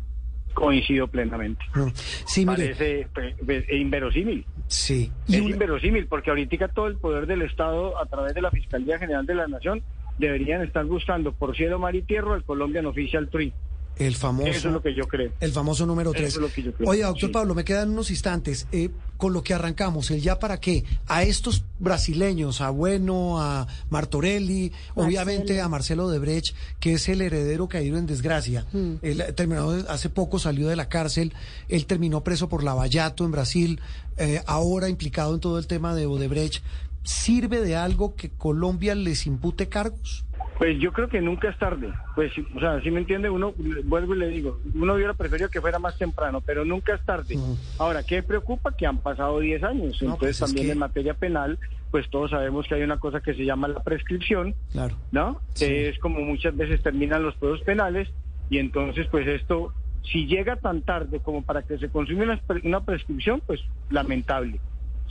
Coincido 0.53 1.07
plenamente. 1.07 1.65
Ah, 1.75 1.93
sí, 2.25 2.45
mire. 2.45 2.75
Parece 2.75 3.09
pues, 3.15 3.37
pues, 3.45 3.65
inverosímil. 3.71 4.45
Sí. 4.67 5.13
Es 5.29 5.37
inverosímil 5.37 6.09
porque 6.09 6.31
ahorita 6.31 6.67
todo 6.69 6.89
el 6.89 6.97
poder 6.97 7.29
del 7.29 7.43
Estado 7.43 8.01
a 8.03 8.07
través 8.07 8.35
de 8.35 8.43
la 8.43 8.51
Fiscalía 8.51 8.99
General 8.99 9.25
de 9.27 9.35
la 9.37 9.47
Nación 9.47 9.83
deberían 10.19 10.63
estar 10.63 10.85
buscando 10.87 11.33
por 11.33 11.55
cielo, 11.57 11.79
mar 11.79 11.95
y 11.95 12.03
tierra 12.03 12.35
el 12.35 12.43
Colombian 12.43 12.87
Official 12.87 13.29
Tree. 13.29 13.53
El 13.99 14.15
famoso. 14.15 14.51
Eso 14.51 14.69
es 14.69 14.75
lo 14.75 14.83
que 14.83 14.95
yo 14.95 15.07
creo. 15.07 15.33
El 15.41 15.53
famoso 15.53 15.87
número 15.87 16.13
3. 16.13 16.39
Oye, 16.85 17.03
doctor 17.03 17.33
Pablo, 17.33 17.55
me 17.55 17.65
quedan 17.65 17.91
unos 17.91 18.11
instantes. 18.11 18.67
Eh, 18.73 18.91
con 19.17 19.33
lo 19.33 19.43
que 19.43 19.55
arrancamos, 19.55 20.11
el 20.11 20.21
ya 20.21 20.39
para 20.39 20.61
qué. 20.61 20.85
A 21.07 21.23
estos 21.23 21.65
brasileños, 21.79 22.61
a 22.61 22.69
Bueno, 22.69 23.41
a 23.41 23.67
Martorelli, 23.89 24.73
obviamente 24.95 25.63
a 25.63 25.69
Marcelo 25.69 26.11
Debrecht, 26.11 26.55
que 26.81 26.95
es 26.95 27.09
el 27.09 27.23
heredero 27.23 27.67
caído 27.67 27.97
en 27.97 28.07
desgracia. 28.07 28.67
Él 29.01 29.25
terminó, 29.35 29.71
hace 29.89 30.11
poco 30.11 30.39
salió 30.39 30.69
de 30.69 30.77
la 30.77 30.91
cárcel. 30.91 31.33
Él 31.69 31.87
terminó 31.87 32.23
preso 32.23 32.51
por 32.51 32.63
Lavallato 32.63 33.25
en 33.25 33.31
Brasil. 33.31 33.81
Eh, 34.19 34.43
ahora 34.47 34.91
implicado 34.91 35.35
en 35.35 35.41
todo 35.41 35.59
el 35.59 35.67
tema 35.67 35.95
de 35.95 36.05
Odebrecht. 36.07 36.63
¿Sirve 37.03 37.61
de 37.61 37.77
algo 37.77 38.17
que 38.17 38.31
Colombia 38.31 38.95
les 38.95 39.27
impute 39.27 39.69
cargos? 39.69 40.26
Pues 40.59 40.79
yo 40.79 40.93
creo 40.93 41.09
que 41.09 41.21
nunca 41.21 41.51
es 41.51 41.59
tarde. 41.59 41.93
Pues, 42.15 42.33
o 42.55 42.61
sea, 42.61 42.81
si 42.81 42.91
me 42.91 43.01
entiende, 43.01 43.29
uno, 43.29 43.53
vuelvo 43.85 44.15
y 44.15 44.19
le 44.19 44.29
digo, 44.29 44.59
uno 44.75 44.95
hubiera 44.95 45.13
preferido 45.13 45.51
que 45.51 45.61
fuera 45.61 45.79
más 45.79 45.99
temprano, 45.99 46.41
pero 46.41 46.65
nunca 46.65 46.95
es 46.95 47.05
tarde. 47.05 47.37
Ahora, 47.79 48.03
¿qué 48.03 48.23
preocupa? 48.23 48.75
Que 48.75 48.87
han 48.87 48.99
pasado 48.99 49.39
10 49.41 49.63
años. 49.65 49.99
Entonces, 50.01 50.39
pues 50.39 50.39
también 50.39 50.71
en 50.71 50.79
materia 50.79 51.13
penal, 51.13 51.59
pues 51.91 52.09
todos 52.09 52.31
sabemos 52.31 52.67
que 52.67 52.75
hay 52.75 52.83
una 52.83 52.99
cosa 52.99 53.21
que 53.21 53.35
se 53.35 53.45
llama 53.45 53.69
la 53.69 53.83
prescripción, 53.83 54.55
claro. 54.73 54.97
¿no? 55.13 55.43
Es 55.61 55.99
como 55.99 56.21
muchas 56.21 56.57
veces 56.57 56.83
terminan 56.83 57.23
los 57.23 57.35
juegos 57.37 57.61
penales, 57.61 58.09
y 58.49 58.59
entonces, 58.59 59.07
pues 59.11 59.27
esto, 59.27 59.75
si 60.11 60.27
llega 60.27 60.57
tan 60.57 60.83
tarde 60.83 61.21
como 61.21 61.43
para 61.43 61.63
que 61.63 61.79
se 61.79 61.91
consume 61.91 62.25
una, 62.25 62.41
una 62.65 62.81
prescripción, 62.81 63.43
pues 63.47 63.61
lamentable. 63.91 64.59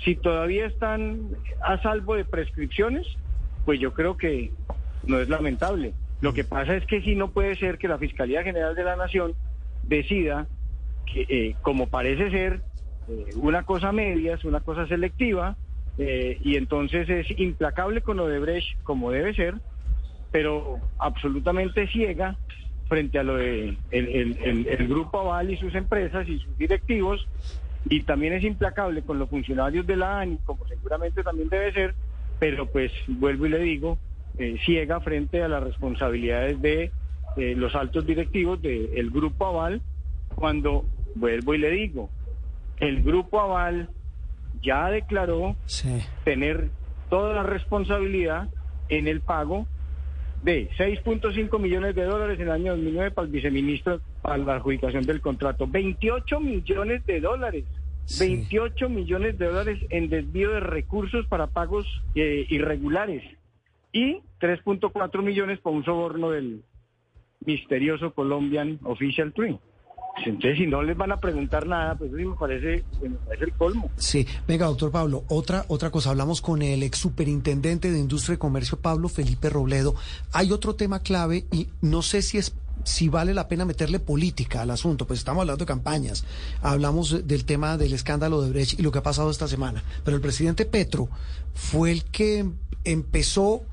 Si 0.04 0.16
todavía 0.16 0.66
están 0.66 1.30
a 1.62 1.82
salvo 1.82 2.16
de 2.16 2.26
prescripciones, 2.26 3.06
pues 3.66 3.80
yo 3.80 3.94
creo 3.94 4.18
que 4.18 4.52
no 5.08 5.20
es 5.20 5.30
lamentable. 5.30 5.94
Lo 6.22 6.34
que 6.34 6.44
pasa 6.44 6.76
es 6.76 6.86
que 6.86 7.02
sí 7.02 7.16
no 7.16 7.32
puede 7.32 7.56
ser 7.56 7.78
que 7.78 7.88
la 7.88 7.98
Fiscalía 7.98 8.44
General 8.44 8.76
de 8.76 8.84
la 8.84 8.96
Nación 8.96 9.34
decida 9.84 10.48
que, 11.06 11.26
eh, 11.30 11.56
como 11.62 11.88
parece 11.88 12.32
ser, 12.32 12.62
eh, 13.10 13.30
una 13.36 13.64
cosa 13.64 13.92
media, 13.92 14.36
es 14.36 14.46
una 14.46 14.62
cosa 14.62 14.88
selectiva, 14.88 15.56
eh, 15.98 16.38
y 16.42 16.56
entonces 16.56 17.08
es 17.10 17.40
implacable 17.40 18.02
con 18.02 18.20
Odebrecht 18.20 18.82
como 18.84 19.12
debe 19.12 19.34
ser, 19.34 19.56
pero 20.32 20.80
absolutamente 20.98 21.88
ciega 21.88 22.38
frente 22.88 23.18
a 23.18 23.24
lo 23.24 23.38
de 23.38 23.78
el, 23.92 24.88
grupo 24.88 25.22
Aval 25.22 25.52
y 25.52 25.58
sus 25.58 25.74
empresas 25.76 26.28
y 26.28 26.40
sus 26.40 26.58
directivos, 26.58 27.28
y 27.90 28.02
también 28.02 28.34
es 28.34 28.44
implacable 28.44 29.04
con 29.04 29.20
los 29.20 29.30
funcionarios 29.30 29.86
de 29.88 29.96
la 29.96 30.20
ANI, 30.20 30.40
como 30.46 30.68
seguramente 30.68 31.24
también 31.24 31.50
debe 31.50 31.72
ser, 31.72 31.96
pero 32.40 32.66
pues 32.66 32.92
vuelvo 33.08 33.46
y 33.46 33.50
le 33.50 33.60
digo, 33.60 33.98
eh, 34.38 34.58
ciega 34.66 35.00
frente 35.00 35.42
a 35.44 35.48
las 35.48 35.64
responsabilidades 35.64 36.62
de 36.62 36.92
eh, 37.38 37.54
los 37.56 37.76
altos 37.76 38.06
directivos 38.06 38.62
del 38.62 39.10
Grupo 39.12 39.46
Aval, 39.46 39.82
cuando 40.36 40.86
vuelvo 41.16 41.54
y 41.54 41.58
le 41.58 41.72
digo, 41.72 42.10
el 42.80 43.04
Grupo 43.04 43.40
Aval 43.40 43.90
ya 44.62 44.90
declaró 44.90 45.56
tener 46.24 46.70
toda 47.10 47.34
la 47.34 47.44
responsabilidad 47.44 48.50
en 48.90 49.08
el 49.08 49.22
pago 49.22 49.68
de 50.44 50.70
6.5 50.78 51.60
millones 51.60 51.96
de 51.96 52.04
dólares 52.04 52.40
en 52.40 52.48
el 52.48 52.52
año 52.52 52.72
2009 52.74 53.12
para 53.12 53.26
el 53.26 53.32
viceministro 53.32 54.02
para 54.22 54.38
la 54.38 54.56
adjudicación 54.56 55.04
del 55.06 55.22
contrato. 55.22 55.68
28 55.68 56.40
millones 56.40 57.06
de 57.06 57.20
dólares. 57.20 57.66
28 58.20 58.90
millones 58.90 59.38
de 59.38 59.46
dólares 59.48 59.80
en 59.90 60.10
desvío 60.10 60.52
de 60.52 60.60
recursos 60.60 61.26
para 61.28 61.48
pagos 61.48 61.88
eh, 62.14 62.46
irregulares 62.50 63.24
y 63.96 64.22
3.4 64.42 65.24
millones 65.24 65.60
por 65.60 65.72
un 65.72 65.86
soborno 65.86 66.30
del 66.30 66.66
misterioso 67.46 68.14
Colombian 68.14 68.78
Official 68.84 69.32
Twin. 69.32 69.58
Entonces, 70.18 70.58
si 70.58 70.68
no 70.68 70.84
les 70.84 70.98
van 70.98 71.14
a 71.14 71.20
preguntar 71.22 71.66
nada, 71.66 71.96
pues 71.96 72.10
eso 72.10 72.18
sí 72.18 72.26
me 72.26 72.36
parece, 72.36 72.84
me 73.02 73.16
parece 73.16 73.46
el 73.46 73.54
colmo. 73.54 73.90
Sí, 73.96 74.28
venga, 74.48 74.66
doctor 74.66 74.92
Pablo, 74.92 75.24
otra, 75.30 75.64
otra 75.70 75.92
cosa, 75.92 76.10
hablamos 76.10 76.42
con 76.42 76.62
el 76.62 76.84
ex 76.84 76.98
superintendente 76.98 77.90
de 77.90 78.00
Industria 78.00 78.36
y 78.36 78.38
Comercio, 78.38 78.80
Pablo 78.80 79.08
Felipe 79.08 79.50
Robledo. 79.50 79.96
Hay 80.34 80.52
otro 80.52 80.76
tema 80.76 81.00
clave 81.00 81.46
y 81.52 81.68
no 81.82 82.02
sé 82.02 82.22
si 82.22 82.38
es 82.38 82.54
si 82.84 83.08
vale 83.08 83.34
la 83.34 83.48
pena 83.48 83.66
meterle 83.66 84.00
política 84.00 84.62
al 84.62 84.72
asunto, 84.72 85.08
pues 85.08 85.20
estamos 85.20 85.42
hablando 85.42 85.64
de 85.64 85.68
campañas, 85.68 86.26
hablamos 86.62 87.26
del 87.26 87.46
tema 87.46 87.78
del 87.78 87.94
escándalo 87.94 88.42
de 88.42 88.52
Brecht 88.52 88.78
y 88.78 88.84
lo 88.84 88.92
que 88.92 89.00
ha 89.00 89.04
pasado 89.04 89.32
esta 89.32 89.48
semana, 89.48 89.84
pero 90.04 90.16
el 90.16 90.22
presidente 90.22 90.66
Petro 90.66 91.08
fue 91.54 91.92
el 91.92 92.04
que 92.04 92.46
empezó 92.84 93.64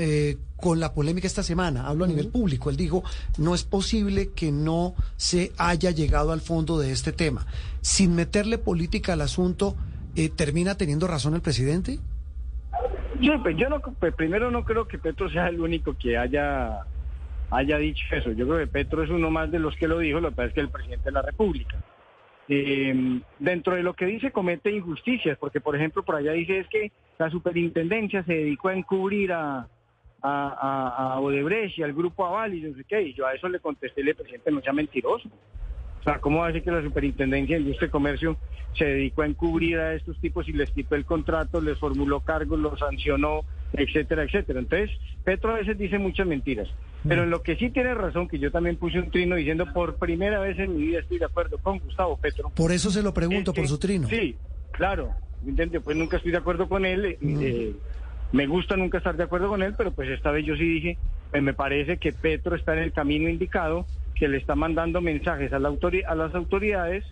eh, 0.00 0.36
con 0.56 0.78
la 0.78 0.94
polémica 0.94 1.26
esta 1.26 1.42
semana, 1.42 1.88
hablo 1.88 2.04
a 2.04 2.08
nivel 2.08 2.28
público, 2.28 2.70
él 2.70 2.76
dijo, 2.76 3.02
no 3.36 3.52
es 3.52 3.64
posible 3.64 4.30
que 4.30 4.52
no 4.52 4.94
se 5.16 5.50
haya 5.58 5.90
llegado 5.90 6.30
al 6.30 6.40
fondo 6.40 6.78
de 6.78 6.92
este 6.92 7.12
tema. 7.12 7.46
Sin 7.80 8.14
meterle 8.14 8.58
política 8.58 9.14
al 9.14 9.22
asunto, 9.22 9.74
eh, 10.14 10.28
¿termina 10.28 10.76
teniendo 10.76 11.08
razón 11.08 11.34
el 11.34 11.40
presidente? 11.40 11.98
Yo, 13.20 13.42
pues, 13.42 13.56
yo 13.56 13.68
no, 13.68 13.80
pues, 13.80 14.14
primero 14.14 14.52
no 14.52 14.64
creo 14.64 14.86
que 14.86 14.98
Petro 14.98 15.28
sea 15.30 15.48
el 15.48 15.60
único 15.60 15.96
que 15.98 16.16
haya, 16.16 16.78
haya 17.50 17.78
dicho 17.78 18.04
eso. 18.12 18.30
Yo 18.30 18.46
creo 18.46 18.58
que 18.58 18.68
Petro 18.68 19.02
es 19.02 19.10
uno 19.10 19.32
más 19.32 19.50
de 19.50 19.58
los 19.58 19.74
que 19.74 19.88
lo 19.88 19.98
dijo, 19.98 20.20
lo 20.20 20.30
que 20.30 20.36
pasa 20.36 20.48
es 20.48 20.54
que 20.54 20.60
el 20.60 20.70
presidente 20.70 21.06
de 21.06 21.12
la 21.12 21.22
República. 21.22 21.76
Eh, 22.48 23.20
dentro 23.40 23.74
de 23.74 23.82
lo 23.82 23.94
que 23.94 24.06
dice 24.06 24.30
comete 24.30 24.70
injusticias, 24.70 25.36
porque 25.38 25.60
por 25.60 25.76
ejemplo 25.76 26.02
por 26.02 26.14
allá 26.14 26.32
dice 26.32 26.60
es 26.60 26.68
que 26.68 26.92
la 27.18 27.28
superintendencia 27.30 28.22
se 28.22 28.32
dedicó 28.32 28.68
a 28.68 28.74
encubrir 28.74 29.32
a, 29.32 29.68
a, 30.22 31.12
a, 31.14 31.20
Odebrecht 31.20 31.78
y 31.78 31.82
al 31.82 31.92
grupo 31.92 32.26
Aval 32.26 32.54
y 32.54 32.62
no 32.62 32.76
sé 32.76 32.84
qué. 32.84 33.02
Y 33.02 33.14
yo 33.14 33.26
a 33.26 33.34
eso 33.34 33.48
le 33.48 33.60
contesté, 33.60 34.02
le 34.02 34.14
presidente, 34.14 34.50
no 34.50 34.60
sea 34.60 34.72
mentiroso. 34.72 35.28
O 36.00 36.02
sea, 36.02 36.18
¿cómo 36.20 36.46
decir 36.46 36.62
que 36.62 36.70
la 36.70 36.82
Superintendencia 36.82 37.56
de 37.56 37.62
Industria 37.62 37.88
y 37.88 37.90
Comercio 37.90 38.36
se 38.76 38.84
dedicó 38.84 39.22
a 39.22 39.26
encubrir 39.26 39.78
a 39.78 39.94
estos 39.94 40.16
tipos 40.20 40.48
y 40.48 40.52
les 40.52 40.70
quitó 40.70 40.94
el 40.94 41.04
contrato, 41.04 41.60
les 41.60 41.78
formuló 41.78 42.20
cargos, 42.20 42.58
los 42.58 42.78
sancionó, 42.78 43.40
etcétera, 43.72 44.22
etcétera. 44.22 44.60
Entonces, 44.60 44.90
Petro 45.24 45.52
a 45.52 45.58
veces 45.58 45.76
dice 45.76 45.98
muchas 45.98 46.26
mentiras. 46.26 46.68
Pero 47.06 47.22
en 47.22 47.30
lo 47.30 47.42
que 47.42 47.56
sí 47.56 47.70
tiene 47.70 47.94
razón, 47.94 48.26
que 48.28 48.38
yo 48.38 48.50
también 48.50 48.76
puse 48.76 48.98
un 48.98 49.10
trino 49.10 49.36
diciendo 49.36 49.72
por 49.72 49.96
primera 49.96 50.40
vez 50.40 50.58
en 50.58 50.76
mi 50.76 50.82
vida 50.82 51.00
estoy 51.00 51.18
de 51.18 51.26
acuerdo 51.26 51.58
con 51.58 51.78
Gustavo 51.78 52.16
Petro. 52.16 52.50
Por 52.50 52.72
eso 52.72 52.90
se 52.90 53.02
lo 53.02 53.14
pregunto, 53.14 53.52
Es 53.52 53.54
que- 53.54 53.60
por 53.60 53.68
su 53.68 53.78
trino. 53.78 54.08
Sí, 54.08 54.36
claro. 54.72 55.14
Pues 55.84 55.96
nunca 55.96 56.16
estoy 56.16 56.32
de 56.32 56.38
acuerdo 56.38 56.68
con 56.68 56.84
él. 56.84 57.04
eh, 57.04 57.18
eh, 57.22 57.76
me 58.32 58.46
gusta 58.46 58.76
nunca 58.76 58.98
estar 58.98 59.16
de 59.16 59.24
acuerdo 59.24 59.48
con 59.48 59.62
él, 59.62 59.74
pero 59.76 59.90
pues 59.92 60.08
esta 60.10 60.30
vez 60.30 60.44
yo 60.46 60.54
sí 60.56 60.64
dije, 60.64 60.98
pues 61.30 61.42
me 61.42 61.54
parece 61.54 61.96
que 61.98 62.12
Petro 62.12 62.54
está 62.56 62.74
en 62.74 62.80
el 62.80 62.92
camino 62.92 63.28
indicado, 63.28 63.86
que 64.14 64.28
le 64.28 64.36
está 64.38 64.54
mandando 64.54 65.00
mensajes 65.00 65.52
a, 65.52 65.58
la 65.58 65.70
autori- 65.70 66.04
a 66.06 66.14
las 66.14 66.34
autoridades 66.34 67.04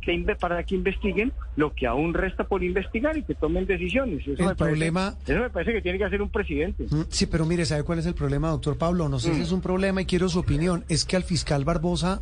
que 0.00 0.20
para 0.40 0.62
que 0.64 0.74
investiguen 0.74 1.32
lo 1.54 1.72
que 1.74 1.86
aún 1.86 2.12
resta 2.12 2.42
por 2.42 2.64
investigar 2.64 3.16
y 3.16 3.22
que 3.22 3.34
tomen 3.36 3.66
decisiones. 3.66 4.20
Eso 4.22 4.30
El 4.32 4.36
me 4.48 4.54
parece- 4.56 4.56
problema- 4.56 5.14
eso 5.24 5.38
me 5.40 5.50
parece 5.50 5.72
que 5.74 5.80
tiene 5.80 5.96
que 5.98 6.04
hacer 6.04 6.20
un 6.20 6.28
presidente. 6.28 6.86
Mm, 6.90 7.02
Sí, 7.08 7.26
pero 7.26 7.46
mire, 7.46 7.64
¿sabe 7.64 7.84
cuál 7.84 8.00
es 8.00 8.06
el 8.06 8.14
problema, 8.14 8.48
doctor 8.50 8.76
Pablo? 8.76 9.08
No 9.08 9.20
sé 9.20 9.32
si 9.34 9.42
es 9.42 9.52
un 9.52 9.60
problema 9.60 10.02
y 10.02 10.06
quiero 10.06 10.28
su 10.28 10.40
opinión. 10.40 10.84
Es 10.88 11.04
que 11.04 11.14
al 11.14 11.22
fiscal 11.22 11.64
Barbosa 11.64 12.20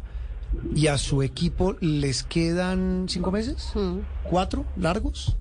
y 0.77 0.89
a 0.89 0.99
su 0.99 1.23
equipo 1.23 1.77
les 1.81 2.23
quedan 2.23 3.07
cinco 3.09 3.31
meses, 3.33 3.73
cuatro 4.25 4.67
largos. 4.77 5.39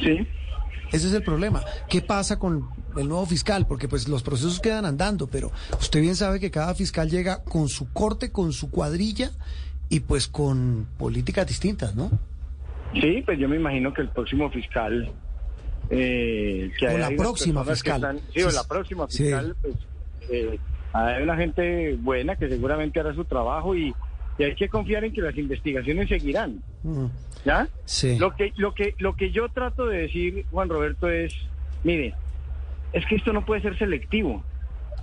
Sí. 0.00 0.26
Ese 0.92 1.08
es 1.08 1.12
el 1.14 1.22
problema. 1.22 1.62
¿Qué 1.88 2.00
pasa 2.00 2.38
con 2.38 2.68
el 2.96 3.08
nuevo 3.08 3.26
fiscal? 3.26 3.66
Porque 3.66 3.88
pues 3.88 4.08
los 4.08 4.22
procesos 4.22 4.60
quedan 4.60 4.84
andando, 4.84 5.26
pero 5.26 5.50
usted 5.80 6.00
bien 6.00 6.14
sabe 6.16 6.38
que 6.40 6.50
cada 6.50 6.74
fiscal 6.74 7.10
llega 7.10 7.42
con 7.44 7.68
su 7.68 7.92
corte, 7.92 8.30
con 8.30 8.52
su 8.52 8.70
cuadrilla 8.70 9.30
y 9.88 10.00
pues 10.00 10.28
con 10.28 10.86
políticas 10.98 11.46
distintas, 11.46 11.94
¿no? 11.94 12.10
Sí, 12.94 13.22
pues 13.26 13.38
yo 13.38 13.48
me 13.48 13.56
imagino 13.56 13.92
que 13.92 14.02
el 14.02 14.08
próximo 14.10 14.50
fiscal... 14.50 15.10
Eh, 15.90 16.70
que 16.78 16.88
O 16.88 16.98
la 16.98 17.10
próxima 17.10 17.64
fiscal. 17.64 17.96
están- 17.96 18.20
sí, 18.34 18.42
o 18.42 18.50
Sí, 18.50 18.56
la 18.56 18.64
próxima 18.64 19.06
sí. 19.08 19.22
fiscal, 19.24 19.56
pues 19.62 19.74
eh, 20.30 20.58
hay 20.92 21.22
una 21.22 21.36
gente 21.36 21.94
buena 22.00 22.34
que 22.36 22.48
seguramente 22.48 22.98
hará 22.98 23.14
su 23.14 23.24
trabajo 23.24 23.74
y, 23.76 23.94
y 24.38 24.42
hay 24.42 24.54
que 24.56 24.68
confiar 24.68 25.04
en 25.04 25.12
que 25.12 25.20
las 25.20 25.36
investigaciones 25.36 26.08
seguirán. 26.08 26.60
Mm, 26.82 27.06
¿Ya? 27.46 27.68
Sí. 27.84 28.18
Lo 28.18 28.34
que, 28.34 28.52
lo 28.56 28.74
que, 28.74 28.96
lo 28.98 29.14
que 29.14 29.30
yo 29.30 29.48
trato 29.48 29.86
de 29.86 29.98
decir, 29.98 30.46
Juan 30.50 30.68
Roberto, 30.68 31.08
es, 31.08 31.32
mire, 31.84 32.12
es 32.92 33.06
que 33.06 33.14
esto 33.14 33.32
no 33.32 33.44
puede 33.44 33.62
ser 33.62 33.78
selectivo. 33.78 34.42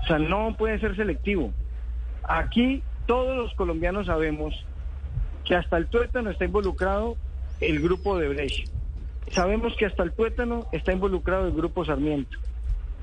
O 0.02 0.06
sea, 0.06 0.20
no 0.20 0.54
puede 0.58 0.78
ser 0.80 0.94
selectivo. 0.98 1.54
Aquí 2.24 2.84
todos 3.06 3.38
los 3.38 3.54
colombianos 3.54 4.08
sabemos 4.08 4.54
que 5.46 5.56
hasta 5.56 5.78
el 5.78 5.88
tuétano 5.88 6.32
está 6.32 6.44
involucrado 6.44 7.16
el 7.62 7.80
grupo 7.80 8.18
de 8.18 8.28
Brecht. 8.28 8.68
Sabemos 9.32 9.74
que 9.78 9.86
hasta 9.86 10.04
el 10.04 10.12
tuétano 10.12 10.68
está 10.74 10.92
involucrado 10.92 11.48
el 11.48 11.54
grupo 11.54 11.86
Sarmiento. 11.86 12.38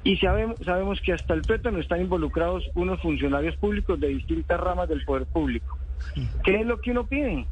Y 0.04 0.18
sabemos, 0.18 0.58
sabemos 0.62 1.00
que 1.00 1.14
hasta 1.14 1.32
el 1.32 1.40
tuétano 1.40 1.78
están 1.78 2.02
involucrados 2.02 2.70
unos 2.74 3.00
funcionarios 3.00 3.56
públicos 3.56 3.98
de 3.98 4.08
distintas 4.08 4.60
ramas 4.60 4.90
del 4.90 5.02
poder 5.06 5.24
público. 5.24 5.78
¿Qué 6.44 6.60
es 6.60 6.66
lo 6.66 6.78
que 6.82 6.90
uno 6.90 7.06
pide? 7.06 7.46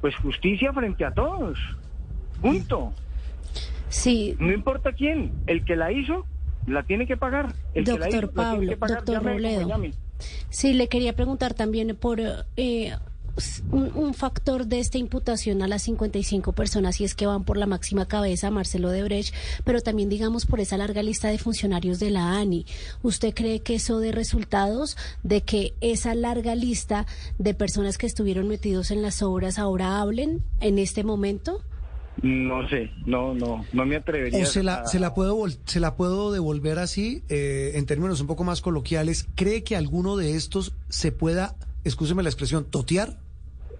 Pues 0.00 0.14
justicia 0.16 0.72
frente 0.72 1.04
a 1.04 1.12
todos. 1.12 1.58
Punto. 2.40 2.92
Sí, 3.88 4.36
No 4.38 4.52
importa 4.52 4.92
quién. 4.92 5.32
El 5.46 5.64
que 5.64 5.76
la 5.76 5.92
hizo, 5.92 6.24
la 6.66 6.82
tiene 6.84 7.06
que 7.06 7.16
pagar. 7.16 7.52
El 7.74 7.84
que 7.84 7.92
la 7.92 8.06
Doctor 8.06 8.08
hizo, 8.08 8.20
la 8.20 8.32
tiene 8.32 8.32
Pablo, 8.32 8.70
que 8.70 8.76
pagar. 8.76 8.96
doctor 8.98 9.14
Llame 9.16 9.32
Robledo. 9.32 9.68
llame. 9.68 9.92
Sí, 10.48 10.74
le 10.74 10.88
quería 10.88 11.14
preguntar 11.14 11.54
también 11.54 11.96
por 11.96 12.20
eh, 12.56 12.92
un, 13.70 13.90
un 13.94 14.14
factor 14.14 14.66
de 14.66 14.80
esta 14.80 14.98
imputación 14.98 15.62
a 15.62 15.68
las 15.68 15.82
55 15.82 16.52
personas, 16.52 17.00
y 17.00 17.04
es 17.04 17.14
que 17.14 17.26
van 17.26 17.44
por 17.44 17.56
la 17.56 17.66
máxima 17.66 18.06
cabeza, 18.06 18.50
Marcelo 18.50 18.90
Debrecht, 18.90 19.34
pero 19.64 19.80
también, 19.80 20.08
digamos, 20.08 20.46
por 20.46 20.60
esa 20.60 20.76
larga 20.76 21.02
lista 21.02 21.28
de 21.28 21.38
funcionarios 21.38 21.98
de 21.98 22.10
la 22.10 22.36
ANI. 22.38 22.66
¿Usted 23.02 23.34
cree 23.34 23.60
que 23.60 23.74
eso 23.76 23.98
de 24.00 24.12
resultados 24.12 24.96
de 25.22 25.42
que 25.42 25.74
esa 25.80 26.14
larga 26.14 26.54
lista 26.54 27.06
de 27.38 27.54
personas 27.54 27.98
que 27.98 28.06
estuvieron 28.06 28.48
metidos 28.48 28.90
en 28.90 29.02
las 29.02 29.22
obras 29.22 29.58
ahora 29.58 30.00
hablen 30.00 30.42
en 30.60 30.78
este 30.78 31.04
momento? 31.04 31.62
No 32.22 32.68
sé, 32.68 32.90
no, 33.06 33.32
no, 33.32 33.64
no 33.72 33.86
me 33.86 33.96
atrevería. 33.96 34.42
O 34.42 34.46
se 34.46 34.62
la, 34.62 34.74
a- 34.82 34.86
se 34.86 34.98
la 35.00 35.14
puedo 35.14 35.38
vol- 35.38 35.56
se 35.64 35.80
la 35.80 35.96
puedo 35.96 36.32
devolver 36.32 36.78
así, 36.78 37.22
eh, 37.30 37.72
en 37.76 37.86
términos 37.86 38.20
un 38.20 38.26
poco 38.26 38.44
más 38.44 38.60
coloquiales. 38.60 39.26
¿Cree 39.36 39.62
que 39.62 39.74
alguno 39.74 40.16
de 40.16 40.34
estos 40.36 40.74
se 40.90 41.12
pueda, 41.12 41.54
excúseme 41.84 42.22
la 42.22 42.28
expresión, 42.28 42.64
totear? 42.64 43.16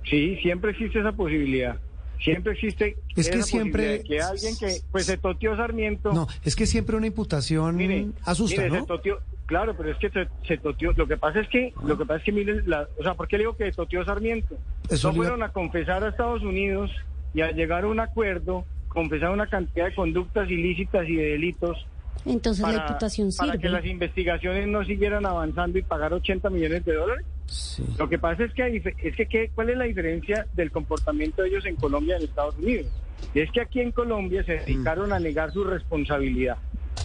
Sí, 0.08 0.36
siempre 0.42 0.70
existe 0.72 1.00
esa 1.00 1.12
posibilidad. 1.12 1.78
Siempre 2.22 2.52
existe. 2.52 2.96
Es 3.16 3.30
que 3.30 3.42
siempre- 3.42 4.02
Que 4.02 4.20
alguien 4.20 4.54
que, 4.58 4.80
pues 4.92 5.06
se 5.06 5.16
toteó 5.16 5.56
Sarmiento. 5.56 6.12
No, 6.12 6.26
es 6.44 6.54
que 6.54 6.66
siempre 6.66 6.96
una 6.96 7.06
imputación 7.06 7.76
Mire, 7.76 8.08
asusta, 8.24 8.60
mire, 8.62 8.74
¿no? 8.74 8.80
se 8.80 8.86
toteó, 8.86 9.20
claro, 9.46 9.74
pero 9.74 9.90
es 9.90 9.96
que 9.98 10.10
se, 10.10 10.28
se 10.46 10.58
toteó. 10.58 10.92
Lo 10.92 11.06
que 11.06 11.16
pasa 11.16 11.40
es 11.40 11.48
que, 11.48 11.72
lo 11.82 11.96
que 11.96 12.04
pasa 12.04 12.18
es 12.18 12.24
que 12.24 12.32
miren, 12.32 12.62
la, 12.66 12.86
o 12.98 13.02
sea, 13.02 13.14
¿por 13.14 13.26
qué 13.26 13.38
le 13.38 13.44
digo 13.44 13.56
que 13.56 13.64
se 13.64 13.72
toteó 13.72 14.04
Sarmiento? 14.04 14.54
Eso 14.90 15.08
no 15.08 15.14
fueron 15.14 15.42
a 15.42 15.48
confesar 15.50 16.04
a 16.04 16.10
Estados 16.10 16.42
Unidos 16.42 16.90
y 17.32 17.40
a 17.40 17.52
llegar 17.52 17.84
a 17.84 17.88
un 17.88 18.00
acuerdo, 18.00 18.66
confesar 18.88 19.30
una 19.30 19.46
cantidad 19.46 19.86
de 19.86 19.94
conductas 19.94 20.50
ilícitas 20.50 21.08
y 21.08 21.14
de 21.16 21.22
delitos 21.24 21.86
Entonces 22.26 22.62
la 22.62 22.72
para, 22.72 22.86
imputación 22.86 23.30
para 23.36 23.56
que 23.58 23.68
las 23.68 23.80
sirve. 23.82 23.92
investigaciones 23.94 24.68
no 24.68 24.84
siguieran 24.84 25.24
avanzando 25.26 25.78
y 25.78 25.82
pagar 25.82 26.12
80 26.12 26.50
millones 26.50 26.84
de 26.84 26.94
dólares. 26.94 27.24
Sí. 27.46 27.84
Lo 27.98 28.08
que 28.08 28.18
pasa 28.18 28.44
es 28.44 28.52
que, 28.52 28.94
es 29.02 29.16
que 29.16 29.26
¿qué- 29.26 29.50
¿cuál 29.54 29.70
es 29.70 29.76
la 29.78 29.84
diferencia 29.84 30.46
del 30.52 30.70
comportamiento 30.70 31.42
de 31.42 31.48
ellos 31.48 31.66
en 31.66 31.76
Colombia 31.76 32.16
y 32.16 32.22
en 32.22 32.28
Estados 32.28 32.56
Unidos? 32.58 32.86
Y 33.34 33.40
es 33.40 33.50
que 33.50 33.60
aquí 33.60 33.80
en 33.80 33.92
Colombia 33.92 34.44
se 34.44 34.58
dedicaron 34.58 35.12
a 35.12 35.18
negar 35.18 35.50
su 35.52 35.64
responsabilidad 35.64 36.58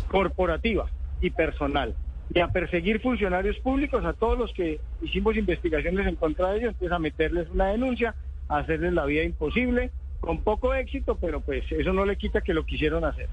corporativa 0.10 0.86
y 1.22 1.30
personal 1.30 1.96
y 2.34 2.40
a 2.40 2.48
perseguir 2.50 3.02
funcionarios 3.02 3.58
públicos, 3.60 4.04
a 4.04 4.14
todos 4.14 4.38
los 4.38 4.52
que 4.54 4.80
hicimos 5.02 5.38
investigaciones 5.38 6.08
en 6.08 6.16
contra 6.16 6.52
de 6.52 6.58
ellos, 6.60 6.70
entonces 6.74 6.92
a 6.92 7.00
meterles 7.00 7.48
una 7.52 7.68
denuncia, 7.68 8.16
a 8.50 8.58
hacerles 8.58 8.94
la 8.94 9.06
vida 9.06 9.24
imposible, 9.24 9.92
con 10.20 10.42
poco 10.42 10.74
éxito, 10.74 11.18
pero 11.22 11.42
pues 11.42 11.64
eso 11.72 11.94
no 11.94 12.04
le 12.06 12.18
quita 12.18 12.42
que 12.42 12.54
lo 12.54 12.66
quisieron 12.66 13.06
hacer. 13.06 13.30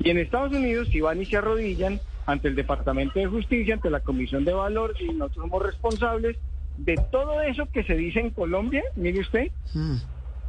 Y 0.00 0.10
en 0.10 0.18
Estados 0.18 0.52
Unidos, 0.52 0.88
si 0.90 1.00
van 1.00 1.20
y 1.20 1.26
se 1.26 1.36
arrodillan 1.36 2.00
ante 2.26 2.48
el 2.48 2.54
Departamento 2.54 3.18
de 3.18 3.26
Justicia, 3.26 3.74
ante 3.74 3.90
la 3.90 4.00
Comisión 4.00 4.44
de 4.44 4.52
Valor, 4.52 4.94
y 5.00 5.06
nosotros 5.12 5.44
somos 5.44 5.62
responsables 5.62 6.36
de 6.78 6.96
todo 7.10 7.40
eso 7.42 7.66
que 7.72 7.84
se 7.84 7.94
dice 7.94 8.20
en 8.20 8.30
Colombia, 8.30 8.82
mire 8.96 9.20
usted, 9.20 9.48
Mm. 9.74 9.96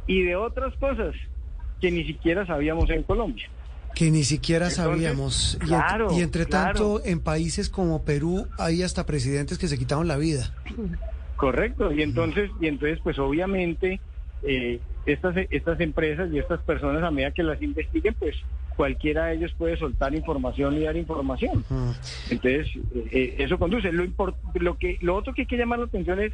y 0.06 0.22
de 0.22 0.36
otras 0.36 0.74
cosas 0.76 1.14
que 1.80 1.90
ni 1.90 2.04
siquiera 2.04 2.46
sabíamos 2.46 2.88
en 2.90 3.02
Colombia. 3.02 3.46
Que 3.94 4.10
ni 4.10 4.24
siquiera 4.24 4.66
Entonces, 4.68 4.84
sabíamos. 4.84 5.54
Y, 5.54 5.64
ent- 5.66 5.66
claro, 5.68 6.08
y 6.18 6.20
entre 6.22 6.46
claro. 6.46 6.64
tanto, 6.98 7.02
en 7.04 7.20
países 7.20 7.68
como 7.68 8.04
Perú 8.04 8.46
hay 8.58 8.82
hasta 8.82 9.06
presidentes 9.06 9.56
que 9.58 9.68
se 9.68 9.78
quitaron 9.78 10.08
la 10.08 10.16
vida. 10.16 10.52
Correcto, 11.36 11.92
y 11.92 12.02
entonces, 12.02 12.50
y 12.60 12.66
entonces 12.68 12.98
pues 13.02 13.18
obviamente 13.18 14.00
eh, 14.42 14.80
estas, 15.06 15.36
estas 15.50 15.80
empresas 15.80 16.30
y 16.32 16.38
estas 16.38 16.60
personas 16.62 17.02
a 17.02 17.10
medida 17.10 17.32
que 17.32 17.42
las 17.42 17.60
investiguen, 17.62 18.14
pues 18.18 18.34
cualquiera 18.76 19.26
de 19.26 19.36
ellos 19.36 19.54
puede 19.56 19.76
soltar 19.76 20.14
información 20.14 20.76
y 20.76 20.84
dar 20.84 20.96
información. 20.96 21.64
Entonces, 22.30 22.68
eh, 22.94 23.08
eh, 23.10 23.34
eso 23.38 23.58
conduce. 23.58 23.92
Lo, 23.92 24.06
lo, 24.54 24.78
que, 24.78 24.98
lo 25.00 25.16
otro 25.16 25.34
que 25.34 25.42
hay 25.42 25.46
que 25.46 25.56
llamar 25.56 25.78
la 25.78 25.86
atención 25.86 26.20
es 26.20 26.32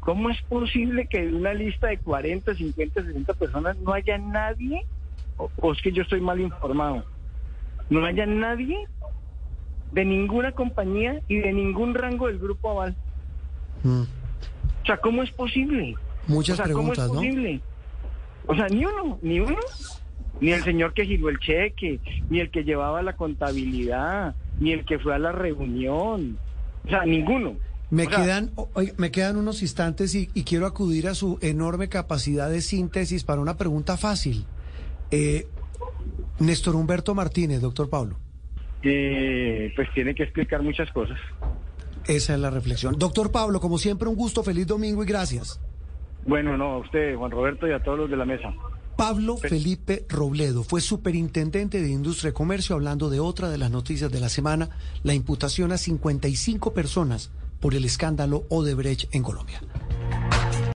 cómo 0.00 0.30
es 0.30 0.40
posible 0.42 1.06
que 1.06 1.18
en 1.18 1.36
una 1.36 1.54
lista 1.54 1.88
de 1.88 1.98
40, 1.98 2.54
50, 2.54 3.02
60 3.02 3.34
personas 3.34 3.76
no 3.78 3.92
haya 3.92 4.18
nadie, 4.18 4.84
o, 5.36 5.50
o 5.56 5.72
es 5.72 5.80
que 5.82 5.92
yo 5.92 6.02
estoy 6.02 6.20
mal 6.20 6.40
informado, 6.40 7.04
no 7.90 8.04
haya 8.04 8.26
nadie 8.26 8.86
de 9.92 10.04
ninguna 10.04 10.52
compañía 10.52 11.20
y 11.28 11.38
de 11.38 11.52
ningún 11.52 11.94
rango 11.94 12.26
del 12.26 12.38
grupo 12.38 12.70
aval. 12.70 12.96
Mm. 13.82 14.02
O 14.02 14.86
sea, 14.86 14.96
¿cómo 14.98 15.22
es 15.22 15.30
posible? 15.30 15.94
Muchas 16.26 16.60
o 16.60 16.64
sea, 16.64 16.72
¿cómo 16.72 16.92
preguntas, 16.92 17.06
es 17.06 17.12
¿no? 17.12 17.14
posible? 17.14 17.60
O 18.46 18.54
sea, 18.54 18.68
ni 18.68 18.84
uno, 18.84 19.18
ni 19.22 19.40
uno. 19.40 19.56
Ni 20.40 20.52
el 20.52 20.62
señor 20.64 20.92
que 20.94 21.06
giró 21.06 21.28
el 21.28 21.38
cheque, 21.38 21.98
ni 22.28 22.40
el 22.40 22.50
que 22.50 22.62
llevaba 22.64 23.02
la 23.02 23.16
contabilidad, 23.16 24.34
ni 24.60 24.72
el 24.72 24.84
que 24.84 24.98
fue 24.98 25.14
a 25.14 25.18
la 25.18 25.32
reunión. 25.32 26.38
O 26.84 26.88
sea, 26.88 27.04
ninguno. 27.04 27.54
Me 27.90 28.06
O 28.06 28.10
sea, 28.10 28.18
quedan, 28.22 28.50
oiga, 28.74 28.92
me 28.96 29.10
quedan 29.10 29.36
unos 29.36 29.62
instantes 29.62 30.14
y, 30.14 30.28
y 30.34 30.42
quiero 30.44 30.66
acudir 30.66 31.06
a 31.08 31.14
su 31.14 31.38
enorme 31.40 31.88
capacidad 31.88 32.50
de 32.50 32.60
síntesis 32.60 33.22
para 33.24 33.40
una 33.40 33.56
pregunta 33.56 33.96
fácil. 33.96 34.44
Eh, 35.10 35.46
Néstor 36.40 36.74
Humberto 36.76 37.14
Martínez, 37.14 37.60
doctor 37.60 37.88
Pablo. 37.88 38.16
eh, 38.82 39.72
pues 39.74 39.88
tiene 39.94 40.14
que 40.14 40.24
explicar 40.24 40.62
muchas 40.62 40.90
cosas. 40.92 41.18
Esa 42.06 42.34
es 42.34 42.40
la 42.40 42.50
reflexión. 42.50 42.96
Doctor 42.98 43.32
Pablo, 43.32 43.58
como 43.60 43.78
siempre, 43.78 44.08
un 44.08 44.16
gusto, 44.16 44.42
feliz 44.44 44.66
domingo 44.66 45.02
y 45.02 45.06
gracias. 45.06 45.60
Bueno, 46.26 46.56
no, 46.56 46.72
a 46.74 46.78
usted, 46.78 47.16
Juan 47.16 47.30
Roberto, 47.30 47.66
y 47.68 47.72
a 47.72 47.80
todos 47.82 47.98
los 47.98 48.10
de 48.10 48.16
la 48.16 48.24
mesa. 48.24 48.52
Pablo 48.96 49.36
Felipe 49.36 50.06
Robledo 50.08 50.64
fue 50.64 50.80
superintendente 50.80 51.82
de 51.82 51.90
Industria 51.90 52.30
y 52.30 52.32
Comercio 52.32 52.74
hablando 52.74 53.10
de 53.10 53.20
otra 53.20 53.50
de 53.50 53.58
las 53.58 53.70
noticias 53.70 54.10
de 54.10 54.20
la 54.20 54.30
semana, 54.30 54.70
la 55.02 55.12
imputación 55.12 55.70
a 55.72 55.76
55 55.76 56.72
personas 56.72 57.30
por 57.60 57.74
el 57.74 57.84
escándalo 57.84 58.46
Odebrecht 58.48 59.14
en 59.14 59.22
Colombia. 59.22 59.60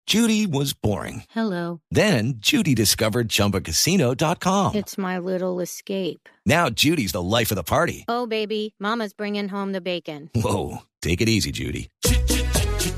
Judy 0.09 0.47
was 0.47 0.73
boring. 0.73 1.23
Hello. 1.29 1.81
Then 1.93 2.39
Judy 2.41 2.75
discovered 2.75 3.29
ChumbaCasino.com. 3.29 4.75
It's 4.75 4.97
my 4.97 5.19
little 5.19 5.61
escape. 5.61 6.29
Now 6.47 6.71
Judy's 6.71 7.13
the 7.13 7.23
life 7.23 7.53
of 7.53 7.57
the 7.57 7.63
party. 7.63 8.05
Oh, 8.09 8.27
baby, 8.27 8.75
Mama's 8.81 9.13
bringing 9.13 9.49
home 9.49 9.73
the 9.73 9.83
bacon. 9.83 10.31
Whoa, 10.35 10.79
take 11.03 11.21
it 11.21 11.29
easy, 11.29 11.53
Judy. 11.53 11.91